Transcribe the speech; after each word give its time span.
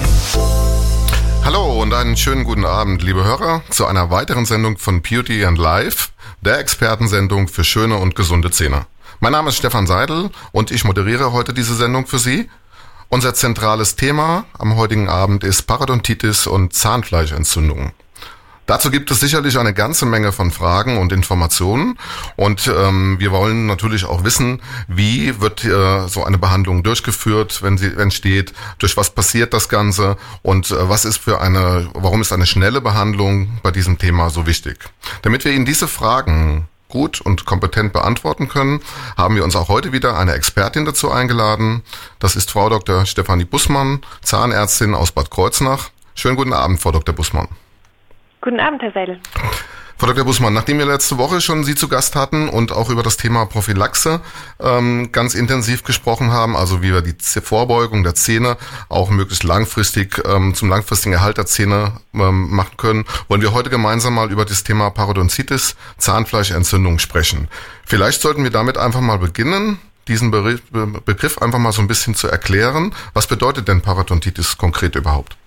Hallo 1.42 1.80
und 1.80 1.94
einen 1.94 2.18
schönen 2.18 2.44
guten 2.44 2.66
Abend, 2.66 3.02
liebe 3.02 3.24
Hörer, 3.24 3.62
zu 3.70 3.86
einer 3.86 4.10
weiteren 4.10 4.44
Sendung 4.44 4.76
von 4.76 5.00
Beauty 5.00 5.46
and 5.46 5.56
Life, 5.56 6.10
der 6.42 6.58
Expertensendung 6.58 7.48
für 7.48 7.64
schöne 7.64 7.96
und 7.96 8.14
gesunde 8.14 8.50
Zähne. 8.50 8.84
Mein 9.18 9.32
Name 9.32 9.48
ist 9.48 9.56
Stefan 9.56 9.86
Seidel 9.86 10.30
und 10.52 10.70
ich 10.70 10.84
moderiere 10.84 11.32
heute 11.32 11.54
diese 11.54 11.74
Sendung 11.74 12.06
für 12.06 12.18
Sie. 12.18 12.50
Unser 13.08 13.32
zentrales 13.32 13.96
Thema 13.96 14.44
am 14.58 14.76
heutigen 14.76 15.08
Abend 15.08 15.42
ist 15.42 15.62
Parodontitis 15.62 16.46
und 16.46 16.74
Zahnfleischentzündungen. 16.74 17.92
Dazu 18.66 18.90
gibt 18.90 19.10
es 19.10 19.20
sicherlich 19.20 19.58
eine 19.58 19.72
ganze 19.72 20.04
Menge 20.04 20.32
von 20.32 20.50
Fragen 20.50 20.98
und 20.98 21.12
Informationen 21.12 21.98
und 22.34 22.66
ähm, 22.66 23.16
wir 23.18 23.30
wollen 23.30 23.64
natürlich 23.64 24.04
auch 24.04 24.22
wissen, 24.22 24.60
wie 24.86 25.40
wird 25.40 25.64
äh, 25.64 26.08
so 26.08 26.24
eine 26.24 26.36
Behandlung 26.36 26.82
durchgeführt, 26.82 27.62
wenn 27.62 27.78
sie 27.78 27.96
entsteht, 27.96 28.52
durch 28.78 28.96
was 28.98 29.10
passiert 29.10 29.54
das 29.54 29.70
Ganze 29.70 30.18
und 30.42 30.72
äh, 30.72 30.88
was 30.90 31.06
ist 31.06 31.18
für 31.18 31.40
eine, 31.40 31.88
warum 31.94 32.20
ist 32.20 32.32
eine 32.32 32.44
schnelle 32.44 32.82
Behandlung 32.82 33.60
bei 33.62 33.70
diesem 33.70 33.96
Thema 33.98 34.28
so 34.28 34.46
wichtig? 34.46 34.78
Damit 35.22 35.44
wir 35.44 35.52
Ihnen 35.52 35.64
diese 35.64 35.88
Fragen 35.88 36.68
gut 36.88 37.20
und 37.20 37.44
kompetent 37.44 37.92
beantworten 37.92 38.48
können, 38.48 38.80
haben 39.16 39.36
wir 39.36 39.44
uns 39.44 39.56
auch 39.56 39.68
heute 39.68 39.92
wieder 39.92 40.18
eine 40.18 40.32
Expertin 40.32 40.84
dazu 40.84 41.10
eingeladen. 41.10 41.82
Das 42.18 42.36
ist 42.36 42.50
Frau 42.50 42.68
Dr. 42.68 43.06
Stefanie 43.06 43.44
Bussmann, 43.44 44.02
Zahnärztin 44.22 44.94
aus 44.94 45.12
Bad 45.12 45.30
Kreuznach. 45.30 45.90
Schönen 46.14 46.36
guten 46.36 46.52
Abend, 46.52 46.80
Frau 46.80 46.92
Dr. 46.92 47.14
Bussmann. 47.14 47.48
Guten 48.40 48.60
Abend, 48.60 48.82
Herr 48.82 48.92
Seidel. 48.92 49.20
Frau 49.98 50.08
Dr. 50.08 50.26
Bussmann, 50.26 50.52
nachdem 50.52 50.78
wir 50.78 50.84
letzte 50.84 51.16
Woche 51.16 51.40
schon 51.40 51.64
Sie 51.64 51.74
zu 51.74 51.88
Gast 51.88 52.16
hatten 52.16 52.50
und 52.50 52.70
auch 52.70 52.90
über 52.90 53.02
das 53.02 53.16
Thema 53.16 53.46
Prophylaxe 53.46 54.20
ähm, 54.60 55.10
ganz 55.10 55.34
intensiv 55.34 55.84
gesprochen 55.84 56.32
haben, 56.32 56.54
also 56.54 56.82
wie 56.82 56.92
wir 56.92 57.00
die 57.00 57.14
Vorbeugung 57.40 58.02
der 58.02 58.14
Zähne 58.14 58.58
auch 58.90 59.08
möglichst 59.08 59.42
langfristig 59.42 60.20
ähm, 60.26 60.52
zum 60.52 60.68
langfristigen 60.68 61.14
Erhalt 61.14 61.38
der 61.38 61.46
Zähne 61.46 61.92
ähm, 62.12 62.54
machen 62.54 62.76
können, 62.76 63.06
wollen 63.28 63.40
wir 63.40 63.54
heute 63.54 63.70
gemeinsam 63.70 64.12
mal 64.12 64.30
über 64.30 64.44
das 64.44 64.64
Thema 64.64 64.90
Parodontitis, 64.90 65.76
Zahnfleischentzündung 65.96 66.98
sprechen. 66.98 67.48
Vielleicht 67.86 68.20
sollten 68.20 68.44
wir 68.44 68.50
damit 68.50 68.76
einfach 68.76 69.00
mal 69.00 69.18
beginnen, 69.18 69.78
diesen 70.08 70.30
Be 70.30 70.60
Begriff 71.06 71.38
einfach 71.38 71.58
mal 71.58 71.72
so 71.72 71.80
ein 71.80 71.88
bisschen 71.88 72.14
zu 72.14 72.28
erklären. 72.28 72.94
Was 73.14 73.26
bedeutet 73.26 73.66
denn 73.66 73.80
Parodontitis 73.80 74.58
konkret 74.58 74.94
überhaupt? 74.94 75.38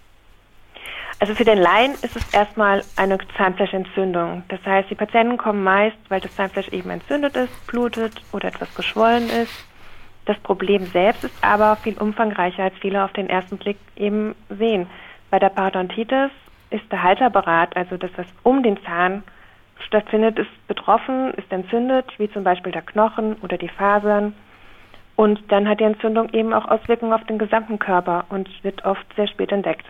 Also 1.21 1.35
für 1.35 1.43
den 1.43 1.57
Laien 1.57 1.91
ist 2.01 2.15
es 2.15 2.33
erstmal 2.33 2.81
eine 2.95 3.17
Zahnfleischentzündung. 3.35 4.43
Das 4.47 4.65
heißt, 4.65 4.89
die 4.89 4.95
Patienten 4.95 5.37
kommen 5.37 5.63
meist, 5.63 5.97
weil 6.07 6.21
das 6.21 6.33
Zahnfleisch 6.35 6.69
eben 6.69 6.89
entzündet 6.89 7.35
ist, 7.35 7.67
blutet 7.67 8.13
oder 8.31 8.47
etwas 8.47 8.73
geschwollen 8.73 9.29
ist. 9.29 9.65
Das 10.25 10.39
Problem 10.39 10.85
selbst 10.85 11.25
ist 11.25 11.43
aber 11.43 11.75
viel 11.75 11.97
umfangreicher, 11.97 12.63
als 12.63 12.75
viele 12.79 13.03
auf 13.03 13.11
den 13.11 13.29
ersten 13.29 13.57
Blick 13.57 13.77
eben 13.97 14.33
sehen. 14.49 14.87
Bei 15.29 15.39
der 15.39 15.49
Parodontitis 15.49 16.31
ist 16.69 16.89
der 16.89 17.03
Halterberat, 17.03 17.75
also 17.75 17.97
das, 17.97 18.11
was 18.15 18.27
um 18.43 18.63
den 18.63 18.81
Zahn 18.83 19.23
stattfindet, 19.87 20.39
ist 20.39 20.67
betroffen, 20.67 21.33
ist 21.33 21.51
entzündet, 21.51 22.05
wie 22.17 22.31
zum 22.31 22.45
Beispiel 22.45 22.71
der 22.71 22.81
Knochen 22.81 23.35
oder 23.41 23.57
die 23.57 23.69
Fasern. 23.69 24.33
Und 25.17 25.51
dann 25.51 25.67
hat 25.67 25.81
die 25.81 25.85
Entzündung 25.85 26.29
eben 26.31 26.53
auch 26.53 26.65
Auswirkungen 26.65 27.11
auf 27.11 27.25
den 27.25 27.39
gesamten 27.39 27.77
Körper 27.77 28.25
und 28.29 28.47
wird 28.63 28.85
oft 28.85 29.05
sehr 29.17 29.27
spät 29.27 29.51
entdeckt. 29.51 29.85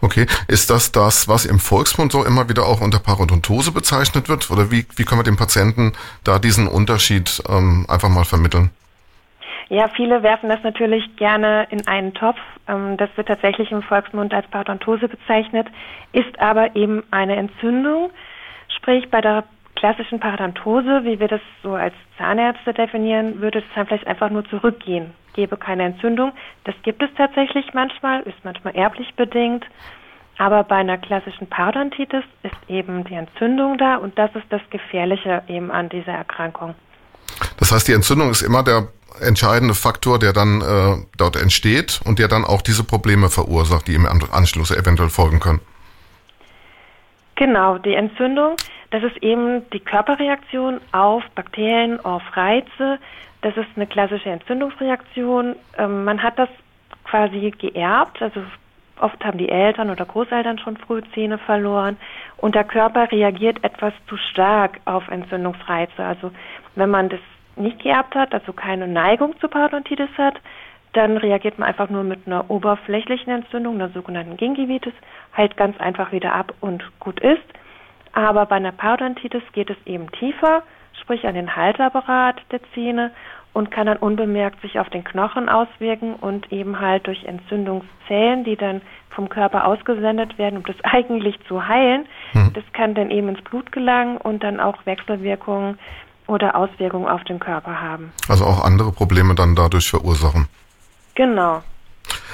Okay, 0.00 0.26
ist 0.48 0.70
das 0.70 0.92
das, 0.92 1.28
was 1.28 1.44
im 1.44 1.58
Volksmund 1.58 2.12
so 2.12 2.24
immer 2.24 2.48
wieder 2.48 2.66
auch 2.66 2.80
unter 2.80 2.98
Parodontose 2.98 3.72
bezeichnet 3.72 4.28
wird? 4.28 4.50
Oder 4.50 4.70
wie, 4.70 4.86
wie 4.96 5.04
können 5.04 5.20
wir 5.20 5.24
dem 5.24 5.36
Patienten 5.36 5.92
da 6.24 6.38
diesen 6.38 6.68
Unterschied 6.68 7.42
ähm, 7.48 7.86
einfach 7.88 8.08
mal 8.08 8.24
vermitteln? 8.24 8.70
Ja, 9.68 9.88
viele 9.88 10.22
werfen 10.22 10.48
das 10.48 10.62
natürlich 10.62 11.16
gerne 11.16 11.66
in 11.70 11.86
einen 11.88 12.14
Topf. 12.14 12.38
Ähm, 12.68 12.96
das 12.96 13.10
wird 13.16 13.28
tatsächlich 13.28 13.72
im 13.72 13.82
Volksmund 13.82 14.32
als 14.32 14.46
Parodontose 14.48 15.08
bezeichnet, 15.08 15.66
ist 16.12 16.38
aber 16.38 16.76
eben 16.76 17.02
eine 17.10 17.36
Entzündung. 17.36 18.10
Sprich, 18.76 19.10
bei 19.10 19.20
der 19.20 19.44
klassischen 19.74 20.20
Parodontose, 20.20 21.04
wie 21.04 21.18
wir 21.18 21.28
das 21.28 21.40
so 21.62 21.74
als 21.74 21.94
Zahnärzte 22.16 22.72
definieren, 22.72 23.40
würde 23.40 23.60
das 23.60 23.70
Zahnfleisch 23.74 24.06
einfach 24.06 24.30
nur 24.30 24.48
zurückgehen 24.48 25.12
gebe 25.36 25.56
keine 25.56 25.84
Entzündung. 25.84 26.32
Das 26.64 26.74
gibt 26.82 27.02
es 27.02 27.10
tatsächlich 27.16 27.66
manchmal, 27.74 28.22
ist 28.22 28.38
manchmal 28.42 28.74
erblich 28.74 29.14
bedingt. 29.14 29.64
Aber 30.38 30.64
bei 30.64 30.76
einer 30.76 30.98
klassischen 30.98 31.46
Parodontitis 31.46 32.24
ist 32.42 32.56
eben 32.68 33.04
die 33.04 33.14
Entzündung 33.14 33.78
da 33.78 33.96
und 33.96 34.18
das 34.18 34.34
ist 34.34 34.46
das 34.50 34.60
Gefährliche 34.70 35.42
eben 35.48 35.70
an 35.70 35.88
dieser 35.88 36.12
Erkrankung. 36.12 36.74
Das 37.58 37.72
heißt, 37.72 37.88
die 37.88 37.92
Entzündung 37.92 38.30
ist 38.30 38.42
immer 38.42 38.62
der 38.62 38.88
entscheidende 39.20 39.74
Faktor, 39.74 40.18
der 40.18 40.32
dann 40.34 40.60
äh, 40.60 41.06
dort 41.16 41.36
entsteht 41.36 42.00
und 42.04 42.18
der 42.18 42.28
dann 42.28 42.44
auch 42.44 42.60
diese 42.60 42.84
Probleme 42.84 43.30
verursacht, 43.30 43.86
die 43.86 43.94
im 43.94 44.06
Anschluss 44.06 44.70
eventuell 44.70 45.08
folgen 45.08 45.40
können. 45.40 45.60
Genau, 47.36 47.78
die 47.78 47.94
Entzündung, 47.94 48.56
das 48.90 49.02
ist 49.02 49.16
eben 49.22 49.68
die 49.70 49.80
Körperreaktion 49.80 50.80
auf 50.92 51.22
Bakterien, 51.34 52.02
auf 52.04 52.22
Reize, 52.34 52.98
das 53.46 53.56
ist 53.56 53.76
eine 53.76 53.86
klassische 53.86 54.28
Entzündungsreaktion. 54.28 55.54
Ähm, 55.78 56.04
man 56.04 56.20
hat 56.20 56.36
das 56.36 56.48
quasi 57.04 57.52
geerbt, 57.52 58.20
also 58.20 58.42
oft 59.00 59.24
haben 59.24 59.38
die 59.38 59.48
Eltern 59.48 59.90
oder 59.90 60.04
Großeltern 60.04 60.58
schon 60.58 60.76
früh 60.76 61.00
Zähne 61.14 61.38
verloren 61.38 61.96
und 62.38 62.56
der 62.56 62.64
Körper 62.64 63.12
reagiert 63.12 63.62
etwas 63.62 63.92
zu 64.08 64.16
stark 64.16 64.80
auf 64.84 65.06
Entzündungsreize. 65.08 66.02
Also 66.02 66.32
wenn 66.74 66.90
man 66.90 67.08
das 67.08 67.20
nicht 67.54 67.82
geerbt 67.84 68.16
hat, 68.16 68.34
also 68.34 68.52
keine 68.52 68.88
Neigung 68.88 69.38
zu 69.38 69.48
Parodontitis 69.48 70.10
hat, 70.18 70.40
dann 70.94 71.16
reagiert 71.16 71.56
man 71.58 71.68
einfach 71.68 71.88
nur 71.88 72.02
mit 72.02 72.26
einer 72.26 72.50
oberflächlichen 72.50 73.32
Entzündung, 73.32 73.76
einer 73.76 73.90
sogenannten 73.90 74.36
Gingivitis, 74.36 74.94
heilt 75.36 75.56
ganz 75.56 75.78
einfach 75.78 76.10
wieder 76.10 76.34
ab 76.34 76.52
und 76.60 76.82
gut 76.98 77.20
ist. 77.20 77.44
Aber 78.12 78.46
bei 78.46 78.56
einer 78.56 78.72
Parodontitis 78.72 79.42
geht 79.52 79.70
es 79.70 79.76
eben 79.84 80.10
tiefer, 80.12 80.62
sprich 81.00 81.26
an 81.26 81.34
den 81.34 81.54
Halterapparat 81.54 82.40
der 82.50 82.60
Zähne 82.74 83.12
und 83.56 83.70
kann 83.70 83.86
dann 83.86 83.96
unbemerkt 83.96 84.60
sich 84.60 84.78
auf 84.78 84.90
den 84.90 85.02
Knochen 85.02 85.48
auswirken 85.48 86.12
und 86.14 86.52
eben 86.52 86.78
halt 86.78 87.06
durch 87.06 87.24
Entzündungszellen, 87.24 88.44
die 88.44 88.54
dann 88.54 88.82
vom 89.08 89.30
Körper 89.30 89.64
ausgesendet 89.64 90.36
werden, 90.36 90.58
um 90.58 90.64
das 90.64 90.76
eigentlich 90.82 91.38
zu 91.48 91.66
heilen. 91.66 92.04
Hm. 92.32 92.52
Das 92.52 92.64
kann 92.74 92.94
dann 92.94 93.10
eben 93.10 93.30
ins 93.30 93.40
Blut 93.40 93.72
gelangen 93.72 94.18
und 94.18 94.44
dann 94.44 94.60
auch 94.60 94.84
Wechselwirkungen 94.84 95.78
oder 96.26 96.54
Auswirkungen 96.54 97.08
auf 97.08 97.24
den 97.24 97.38
Körper 97.38 97.80
haben. 97.80 98.12
Also 98.28 98.44
auch 98.44 98.62
andere 98.62 98.92
Probleme 98.92 99.34
dann 99.34 99.54
dadurch 99.54 99.88
verursachen. 99.88 100.48
Genau. 101.14 101.62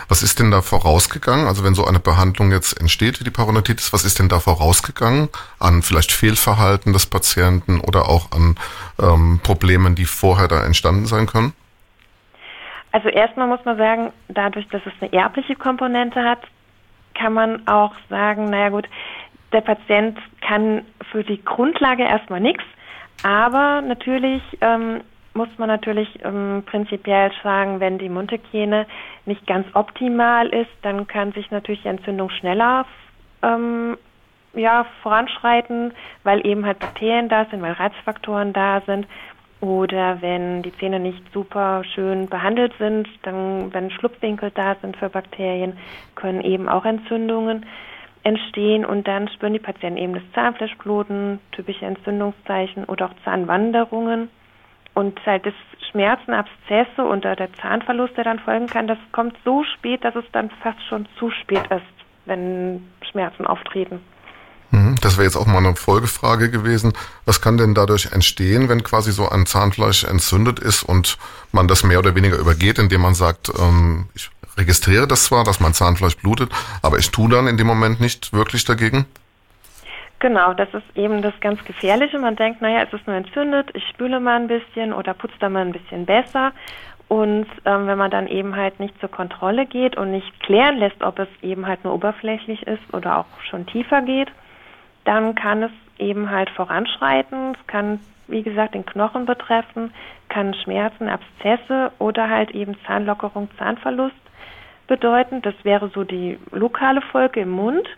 Was 0.09 0.23
ist 0.23 0.39
denn 0.39 0.51
da 0.51 0.63
vorausgegangen? 0.63 1.47
Also 1.47 1.65
wenn 1.65 1.75
so 1.75 1.85
eine 1.85 2.01
Behandlung 2.01 2.51
jetzt 2.51 2.79
entsteht 2.81 3.21
wie 3.21 3.25
die 3.25 3.31
Parodontitis, 3.31 3.93
was 3.93 4.05
ist 4.05 4.19
denn 4.19 4.29
da 4.29 4.41
vorausgegangen 4.41 5.29
an 5.59 5.83
vielleicht 5.83 6.13
Fehlverhalten 6.13 6.93
des 6.93 7.07
Patienten 7.07 7.81
oder 7.81 8.09
auch 8.09 8.33
an 8.33 8.57
ähm, 9.01 9.41
Problemen, 9.43 9.95
die 9.95 10.05
vorher 10.05 10.49
da 10.49 10.65
entstanden 10.65 11.07
sein 11.07 11.27
können? 11.27 11.53
Also 12.93 13.09
erstmal 13.09 13.49
muss 13.49 13.65
man 13.65 13.79
sagen, 13.79 14.13
dadurch, 14.29 14.69
dass 14.69 14.83
es 14.85 14.93
eine 15.01 15.13
erbliche 15.13 15.57
Komponente 15.57 16.23
hat, 16.23 16.41
kann 17.15 17.33
man 17.33 17.67
auch 17.67 17.93
sagen, 18.11 18.51
naja 18.51 18.69
gut, 18.69 18.89
der 19.53 19.63
Patient 19.63 20.19
kann 20.47 20.85
für 21.11 21.25
die 21.25 21.43
Grundlage 21.45 22.05
erstmal 22.05 22.41
nichts, 22.41 22.65
aber 23.23 23.83
natürlich 23.83 24.43
ähm, 24.61 25.03
muss 25.35 25.49
man 25.57 25.69
natürlich 25.69 26.09
ähm, 26.25 26.63
prinzipiell 26.67 27.31
sagen, 27.43 27.81
wenn 27.81 27.99
die 27.99 28.09
Mundhygiene 28.09 28.87
nicht 29.25 29.47
ganz 29.47 29.67
optimal 29.75 30.49
ist, 30.49 30.71
dann 30.83 31.07
kann 31.07 31.33
sich 31.33 31.51
natürlich 31.51 31.87
Entzündung 31.87 32.31
schneller 32.31 32.87
ähm, 33.43 33.97
ja, 34.55 34.87
voranschreiten, 35.03 35.93
weil 36.25 36.47
eben 36.47 36.67
halt 36.67 36.79
Bakterien 36.79 37.29
da 37.29 37.47
sind, 37.47 37.63
weil 37.63 37.73
Reizfaktoren 37.73 38.53
da 38.53 38.83
sind. 38.87 39.07
Oder 39.61 40.21
wenn 40.21 40.63
die 40.63 40.77
Zähne 40.79 40.99
nicht 40.99 41.23
super 41.33 41.85
schön 41.95 42.29
behandelt 42.29 42.75
sind, 42.79 43.09
dann, 43.23 43.73
wenn 43.73 43.93
Schlupfwinkel 43.93 44.51
da 44.51 44.75
sind 44.83 44.97
für 44.97 45.09
Bakterien, 45.09 45.79
können 46.17 46.41
eben 46.41 46.69
auch 46.69 46.85
Entzündungen 46.85 47.65
entstehen 48.25 48.85
und 48.85 49.07
dann 49.07 49.29
spüren 49.29 49.53
die 49.53 49.61
Patienten 49.61 49.99
eben 49.99 50.15
das 50.15 50.23
Zahnfleischbluten, 50.35 51.39
typische 51.53 51.87
Entzündungszeichen 51.87 52.85
oder 52.85 53.07
auch 53.07 53.15
Zahnwanderungen. 53.25 54.31
Und 54.95 55.25
halt 55.25 55.47
das 55.47 55.55
Schmerzen, 55.91 56.33
Abszesse 56.33 57.05
und 57.05 57.25
der 57.25 57.53
Zahnverlust, 57.61 58.17
der 58.17 58.25
dann 58.25 58.39
folgen 58.39 58.67
kann, 58.67 58.87
das 58.87 58.99
kommt 59.13 59.37
so 59.45 59.65
spät, 59.65 60.05
dass 60.05 60.15
es 60.15 60.25
dann 60.33 60.51
fast 60.63 60.83
schon 60.89 61.07
zu 61.19 61.31
spät 61.31 61.67
ist, 61.71 61.83
wenn 62.27 62.87
Schmerzen 63.11 63.47
auftreten. 63.47 64.01
Mhm, 64.73 64.97
das 65.03 65.17
wäre 65.17 65.27
jetzt 65.27 65.37
auch 65.37 65.47
mal 65.47 65.59
eine 65.59 65.77
Folgefrage 65.77 66.51
gewesen. 66.51 66.95
Was 67.27 67.41
kann 67.41 67.59
denn 67.59 67.75
dadurch 67.75 68.13
entstehen, 68.13 68.69
wenn 68.69 68.83
quasi 68.83 69.13
so 69.13 69.29
ein 69.29 69.47
Zahnfleisch 69.47 70.05
entzündet 70.05 70.59
ist 70.59 70.83
und 70.83 71.19
man 71.53 71.69
das 71.69 71.85
mehr 71.85 71.99
oder 71.99 72.15
weniger 72.15 72.39
übergeht, 72.39 72.79
indem 72.79 73.03
man 73.03 73.15
sagt, 73.15 73.53
ähm, 73.59 74.09
ich 74.15 74.31
registriere 74.57 75.07
das 75.07 75.25
zwar, 75.25 75.45
dass 75.45 75.61
mein 75.61 75.75
Zahnfleisch 75.75 76.17
blutet, 76.17 76.51
aber 76.81 76.99
ich 76.99 77.11
tue 77.11 77.29
dann 77.29 77.47
in 77.47 77.59
dem 77.59 77.67
Moment 77.67 78.01
nicht 78.01 78.33
wirklich 78.33 78.65
dagegen? 78.65 79.07
Genau, 80.23 80.55
das 80.55 80.73
ist 80.73 80.85
eben 80.97 81.21
das 81.21 81.35
ganz 81.41 81.65
Gefährliche. 81.65 82.17
Man 82.17 82.37
denkt, 82.37 82.63
naja, 82.63 82.85
es 82.85 82.93
ist 82.93 83.09
nur 83.09 83.17
entzündet, 83.17 83.71
ich 83.75 83.85
spüle 83.89 84.21
mal 84.21 84.37
ein 84.37 84.47
bisschen 84.47 84.93
oder 84.93 85.15
putze 85.15 85.35
da 85.41 85.49
mal 85.49 85.67
ein 85.67 85.73
bisschen 85.73 86.07
besser. 86.07 86.53
Und 87.09 87.49
ähm, 87.65 87.89
wenn 87.89 87.99
man 87.99 88.13
dann 88.13 88.29
eben 88.29 88.55
halt 88.55 88.79
nicht 88.79 88.97
zur 89.01 89.09
Kontrolle 89.09 89.67
geht 89.67 89.97
und 89.97 90.13
nicht 90.13 90.39
klären 90.39 90.77
lässt, 90.77 91.03
ob 91.03 91.19
es 91.19 91.27
eben 91.43 91.67
halt 91.67 91.83
nur 91.83 91.93
oberflächlich 91.93 92.65
ist 92.69 92.95
oder 92.95 93.19
auch 93.19 93.27
schon 93.51 93.67
tiefer 93.67 94.03
geht, 94.03 94.29
dann 95.05 95.35
kann 95.35 95.65
es 95.65 95.73
eben 95.99 96.31
halt 96.31 96.51
voranschreiten. 96.51 97.57
Es 97.61 97.67
kann, 97.67 97.99
wie 98.29 98.45
gesagt, 98.45 98.77
den 98.77 98.87
Knochen 98.87 99.27
betreffen, 99.27 99.93
kann 100.29 100.55
Schmerzen, 100.55 101.09
Abszesse 101.09 101.91
oder 101.99 102.31
halt 102.31 102.53
eben 102.53 102.77
Zahnlockerung, 102.87 103.49
Zahnverlust 103.59 104.15
bedeuten. 104.87 105.43
Das 105.43 105.55
wäre 105.65 105.89
so 105.89 106.05
die 106.05 106.39
lokale 106.53 107.01
Folge 107.01 107.41
im 107.41 107.51
Mund. 107.51 107.89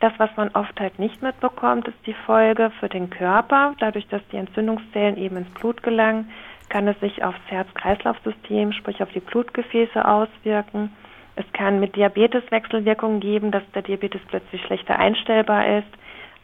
Das, 0.00 0.12
was 0.18 0.30
man 0.36 0.50
oft 0.54 0.78
halt 0.78 0.98
nicht 0.98 1.22
mitbekommt, 1.22 1.88
ist 1.88 2.06
die 2.06 2.14
Folge 2.14 2.70
für 2.78 2.88
den 2.88 3.10
Körper. 3.10 3.74
Dadurch, 3.80 4.06
dass 4.08 4.22
die 4.30 4.36
Entzündungszellen 4.36 5.16
eben 5.16 5.38
ins 5.38 5.50
Blut 5.54 5.82
gelangen, 5.82 6.30
kann 6.68 6.86
es 6.86 6.98
sich 7.00 7.24
aufs 7.24 7.40
Herz-Kreislauf-System, 7.46 8.72
sprich 8.72 9.02
auf 9.02 9.10
die 9.10 9.20
Blutgefäße 9.20 10.06
auswirken. 10.06 10.92
Es 11.34 11.44
kann 11.52 11.80
mit 11.80 11.96
Diabetes 11.96 12.42
Wechselwirkungen 12.50 13.20
geben, 13.20 13.50
dass 13.50 13.62
der 13.74 13.82
Diabetes 13.82 14.20
plötzlich 14.28 14.62
schlechter 14.62 14.98
einstellbar 14.98 15.78
ist. 15.78 15.88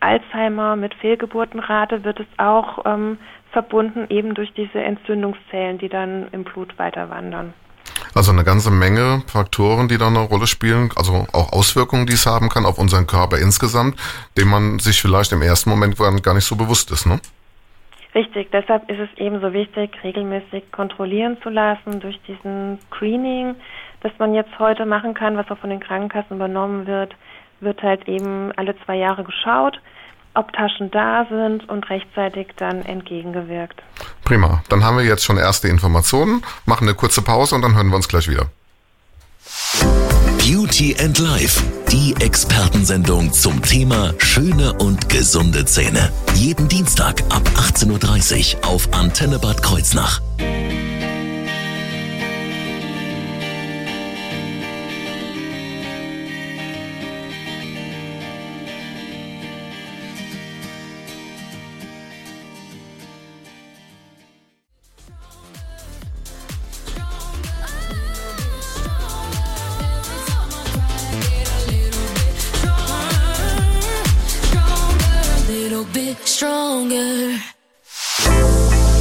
Alzheimer 0.01 0.77
mit 0.77 0.95
Fehlgeburtenrate 0.95 2.05
wird 2.05 2.21
es 2.21 2.27
auch 2.39 2.85
ähm, 2.85 3.19
verbunden, 3.53 4.07
eben 4.09 4.35
durch 4.35 4.53
diese 4.53 4.83
Entzündungszellen, 4.83 5.79
die 5.79 5.89
dann 5.89 6.29
im 6.33 6.45
Blut 6.45 6.79
weiter 6.79 7.09
wandern. 7.11 7.55
Also 8.15 8.31
eine 8.31 8.45
ganze 8.45 8.71
Menge 8.71 9.23
Faktoren, 9.27 9.89
die 9.89 9.99
da 9.99 10.07
eine 10.07 10.21
Rolle 10.21 10.47
spielen, 10.47 10.91
also 10.95 11.27
auch 11.33 11.53
Auswirkungen, 11.53 12.07
die 12.07 12.13
es 12.13 12.27
haben 12.27 12.49
kann 12.49 12.65
auf 12.65 12.79
unseren 12.79 13.07
Körper 13.09 13.39
insgesamt, 13.39 13.99
dem 14.39 14.49
man 14.49 14.79
sich 14.79 15.03
vielleicht 15.03 15.33
im 15.33 15.43
ersten 15.43 15.71
Moment 15.71 15.97
gar 15.97 16.35
nicht 16.35 16.45
so 16.45 16.55
bewusst 16.55 16.93
ist, 16.93 17.07
ne? 17.07 17.21
Richtig, 18.15 18.53
deshalb 18.53 18.89
ist 18.89 19.01
es 19.01 19.19
eben 19.19 19.41
so 19.41 19.53
wichtig, 19.53 19.91
regelmäßig 20.05 20.71
kontrollieren 20.71 21.37
zu 21.43 21.49
lassen 21.49 21.99
durch 21.99 22.21
diesen 22.29 22.79
Screening, 22.87 23.57
das 24.03 24.13
man 24.19 24.35
jetzt 24.35 24.57
heute 24.61 24.87
machen 24.87 25.15
kann, 25.15 25.37
was 25.37 25.51
auch 25.51 25.59
von 25.59 25.71
den 25.71 25.81
Krankenkassen 25.81 26.37
übernommen 26.37 26.87
wird, 26.87 27.17
wird 27.59 27.83
halt 27.83 28.07
eben 28.07 28.53
alle 28.55 28.77
zwei 28.85 28.97
Jahre 28.97 29.25
geschaut, 29.25 29.81
ob 30.35 30.53
Taschen 30.53 30.91
da 30.91 31.27
sind 31.29 31.69
und 31.69 31.89
rechtzeitig 31.91 32.49
dann 32.57 32.83
entgegengewirkt. 32.83 33.83
Prima, 34.25 34.63
dann 34.69 34.85
haben 34.85 34.99
wir 34.99 35.05
jetzt 35.05 35.25
schon 35.25 35.37
erste 35.37 35.69
Informationen, 35.69 36.43
machen 36.67 36.89
eine 36.89 36.97
kurze 36.97 37.23
Pause 37.23 37.55
und 37.55 37.63
dann 37.63 37.75
hören 37.75 37.89
wir 37.89 37.97
uns 37.97 38.09
gleich 38.09 38.29
wieder. 38.29 38.47
Beauty 40.39 40.95
and 41.01 41.19
Life, 41.19 41.63
die 41.91 42.15
Expertensendung 42.21 43.33
zum 43.33 43.63
Thema 43.63 44.15
schöne 44.19 44.75
und 44.75 45.09
gesunde 45.09 45.65
Zähne. 45.65 46.13
Jeden 46.35 46.69
Dienstag 46.69 47.23
ab 47.31 47.43
18.30 47.57 48.57
Uhr 48.57 48.69
auf 48.69 48.93
Antenne 48.93 49.39
Bad 49.39 49.63
Kreuznach. 49.63 50.21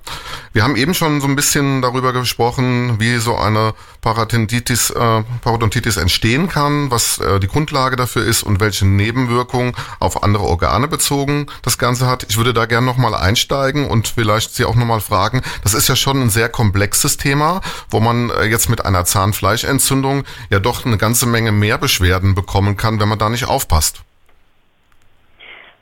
Wir 0.53 0.65
haben 0.65 0.75
eben 0.75 0.95
schon 0.95 1.21
so 1.21 1.29
ein 1.29 1.37
bisschen 1.37 1.81
darüber 1.81 2.13
gesprochen, 2.13 2.99
wie 2.99 3.19
so 3.19 3.37
eine 3.37 3.73
Parodontitis, 4.01 4.91
äh, 4.91 5.23
Parodontitis 5.43 5.97
entstehen 5.97 6.49
kann, 6.49 6.91
was 6.91 7.19
äh, 7.19 7.39
die 7.39 7.47
Grundlage 7.47 7.95
dafür 7.95 8.25
ist 8.25 8.43
und 8.43 8.59
welche 8.59 8.85
Nebenwirkungen 8.85 9.77
auf 10.01 10.25
andere 10.25 10.43
Organe 10.43 10.89
bezogen 10.89 11.47
das 11.63 11.79
Ganze 11.79 12.09
hat. 12.09 12.27
Ich 12.29 12.37
würde 12.37 12.53
da 12.53 12.67
gerne 12.67 12.85
nochmal 12.85 13.15
einsteigen 13.15 13.87
und 13.87 14.09
vielleicht 14.09 14.57
Sie 14.57 14.65
auch 14.65 14.75
nochmal 14.75 15.01
fragen. 15.01 15.43
Das 15.63 15.73
ist 15.73 15.87
ja 15.87 15.95
schon 15.95 16.21
ein 16.21 16.29
sehr 16.29 16.49
komplexes 16.49 17.19
Thema, 17.19 17.61
wo 17.91 18.01
man 18.01 18.31
äh, 18.31 18.47
jetzt 18.47 18.69
mit 18.69 18.85
einer 18.85 19.05
Zahnfleischentzündung 19.05 20.25
ja 20.51 20.59
doch 20.59 20.85
eine 20.85 20.99
ganze 20.99 21.27
Menge 21.27 21.53
mehr 21.53 21.79
Beschwerden 21.79 22.35
bekommen 22.35 22.77
kann, 22.77 22.99
wenn 22.99 23.09
man 23.09 23.21
da 23.21 23.29
nicht 23.29 23.47
aufpasst. 23.47 24.03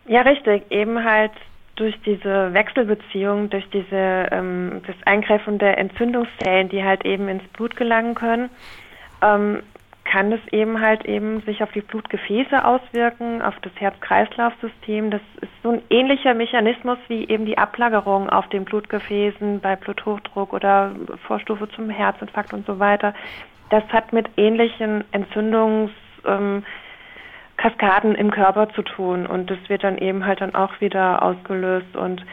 Ja, 0.06 0.21
richtig. 0.21 0.71
Eben 0.71 1.03
halt 1.05 1.33
durch 1.81 1.99
diese 2.03 2.53
Wechselbeziehung, 2.53 3.49
durch 3.49 3.69
diese 3.71 4.29
ähm, 4.31 4.82
das 4.87 4.97
Eingreifen 5.06 5.59
der 5.59 5.79
Entzündungszellen, 5.79 6.69
die 6.69 6.85
halt 6.85 7.06
eben 7.06 7.29
ins 7.29 7.43
Blut 7.55 7.75
gelangen 7.75 8.15
können, 8.15 8.50
ähm, 9.23 9.62
kann 10.05 10.32
es 10.32 10.41
eben 10.53 10.81
halt 10.81 11.06
eben 11.06 11.41
sich 11.43 11.62
auf 11.62 11.71
die 11.73 11.81
Blutgefäße 11.81 12.65
auswirken, 12.65 13.41
auf 13.43 13.55
das 13.62 13.73
Herz-Kreislauf-System. 13.77 15.11
Das 15.11 15.21
ist 15.41 15.53
so 15.62 15.71
ein 15.71 15.82
ähnlicher 15.88 16.35
Mechanismus 16.35 16.99
wie 17.09 17.29
eben 17.29 17.47
die 17.47 17.56
Ablagerung 17.56 18.29
auf 18.29 18.49
den 18.49 18.65
Blutgefäßen 18.65 19.61
bei 19.61 19.77
Bluthochdruck 19.77 20.53
oder 20.53 20.93
Vorstufe 21.27 21.69
zum 21.71 21.88
Herzinfarkt 21.88 22.53
und 22.53 22.67
so 22.67 22.79
weiter. 22.79 23.15
Das 23.70 23.84
hat 23.89 24.13
mit 24.13 24.29
ähnlichen 24.37 25.05
Entzündungs 25.13 25.93
ähm, 26.27 26.65
Kaskaden 27.60 28.14
im 28.14 28.31
Körper 28.31 28.70
zu 28.70 28.82
tun. 28.82 29.26
Und 29.26 29.50
das 29.50 29.58
wird 29.69 29.84
dann 29.84 29.98
eben 29.98 30.24
halt 30.24 30.40
dann 30.40 30.55
auch 30.55 30.81
wieder 30.81 31.22
ausgelöst. 31.22 31.94
Und 31.94 32.24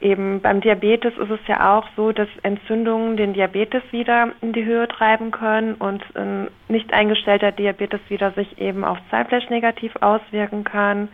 eben 0.00 0.40
beim 0.40 0.62
Diabetes 0.62 1.12
ist 1.18 1.30
es 1.30 1.46
ja 1.46 1.76
auch 1.76 1.86
so, 1.94 2.12
dass 2.12 2.28
Entzündungen 2.42 3.18
den 3.18 3.34
Diabetes 3.34 3.82
wieder 3.90 4.30
in 4.40 4.54
die 4.54 4.64
Höhe 4.64 4.88
treiben 4.88 5.30
können 5.30 5.74
und 5.74 6.02
ein 6.16 6.48
nicht 6.68 6.92
eingestellter 6.94 7.52
Diabetes 7.52 8.00
wieder 8.08 8.30
sich 8.32 8.58
eben 8.58 8.82
auf 8.84 8.98
Zahnfleisch 9.10 9.50
negativ 9.50 9.92
auswirken 10.00 10.64
kann. 10.64 11.08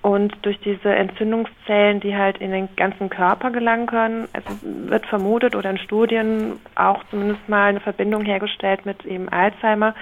Und 0.00 0.36
durch 0.42 0.60
diese 0.60 0.94
Entzündungszellen, 0.94 1.98
die 1.98 2.14
halt 2.14 2.38
in 2.38 2.52
den 2.52 2.68
ganzen 2.76 3.08
Körper 3.08 3.50
gelangen 3.50 3.86
können, 3.86 4.28
es 4.34 4.44
wird 4.62 5.06
vermutet 5.06 5.56
oder 5.56 5.70
in 5.70 5.78
Studien 5.78 6.60
auch 6.74 7.02
zumindest 7.10 7.48
mal 7.48 7.70
eine 7.70 7.80
Verbindung 7.80 8.22
hergestellt 8.24 8.84
mit 8.84 9.04
eben 9.06 9.30
Alzheimer. 9.30 9.94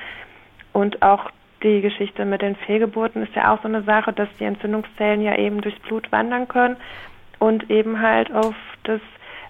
Und 0.72 1.02
auch 1.02 1.30
die 1.62 1.80
Geschichte 1.80 2.24
mit 2.24 2.42
den 2.42 2.56
Fehlgeburten 2.56 3.22
ist 3.22 3.34
ja 3.34 3.52
auch 3.52 3.62
so 3.62 3.68
eine 3.68 3.82
Sache, 3.82 4.12
dass 4.12 4.28
die 4.38 4.44
Entzündungszellen 4.44 5.22
ja 5.22 5.36
eben 5.36 5.60
durchs 5.60 5.78
Blut 5.80 6.10
wandern 6.12 6.48
können 6.48 6.76
und 7.38 7.70
eben 7.70 8.00
halt 8.00 8.32
auf 8.32 8.54
das 8.84 9.00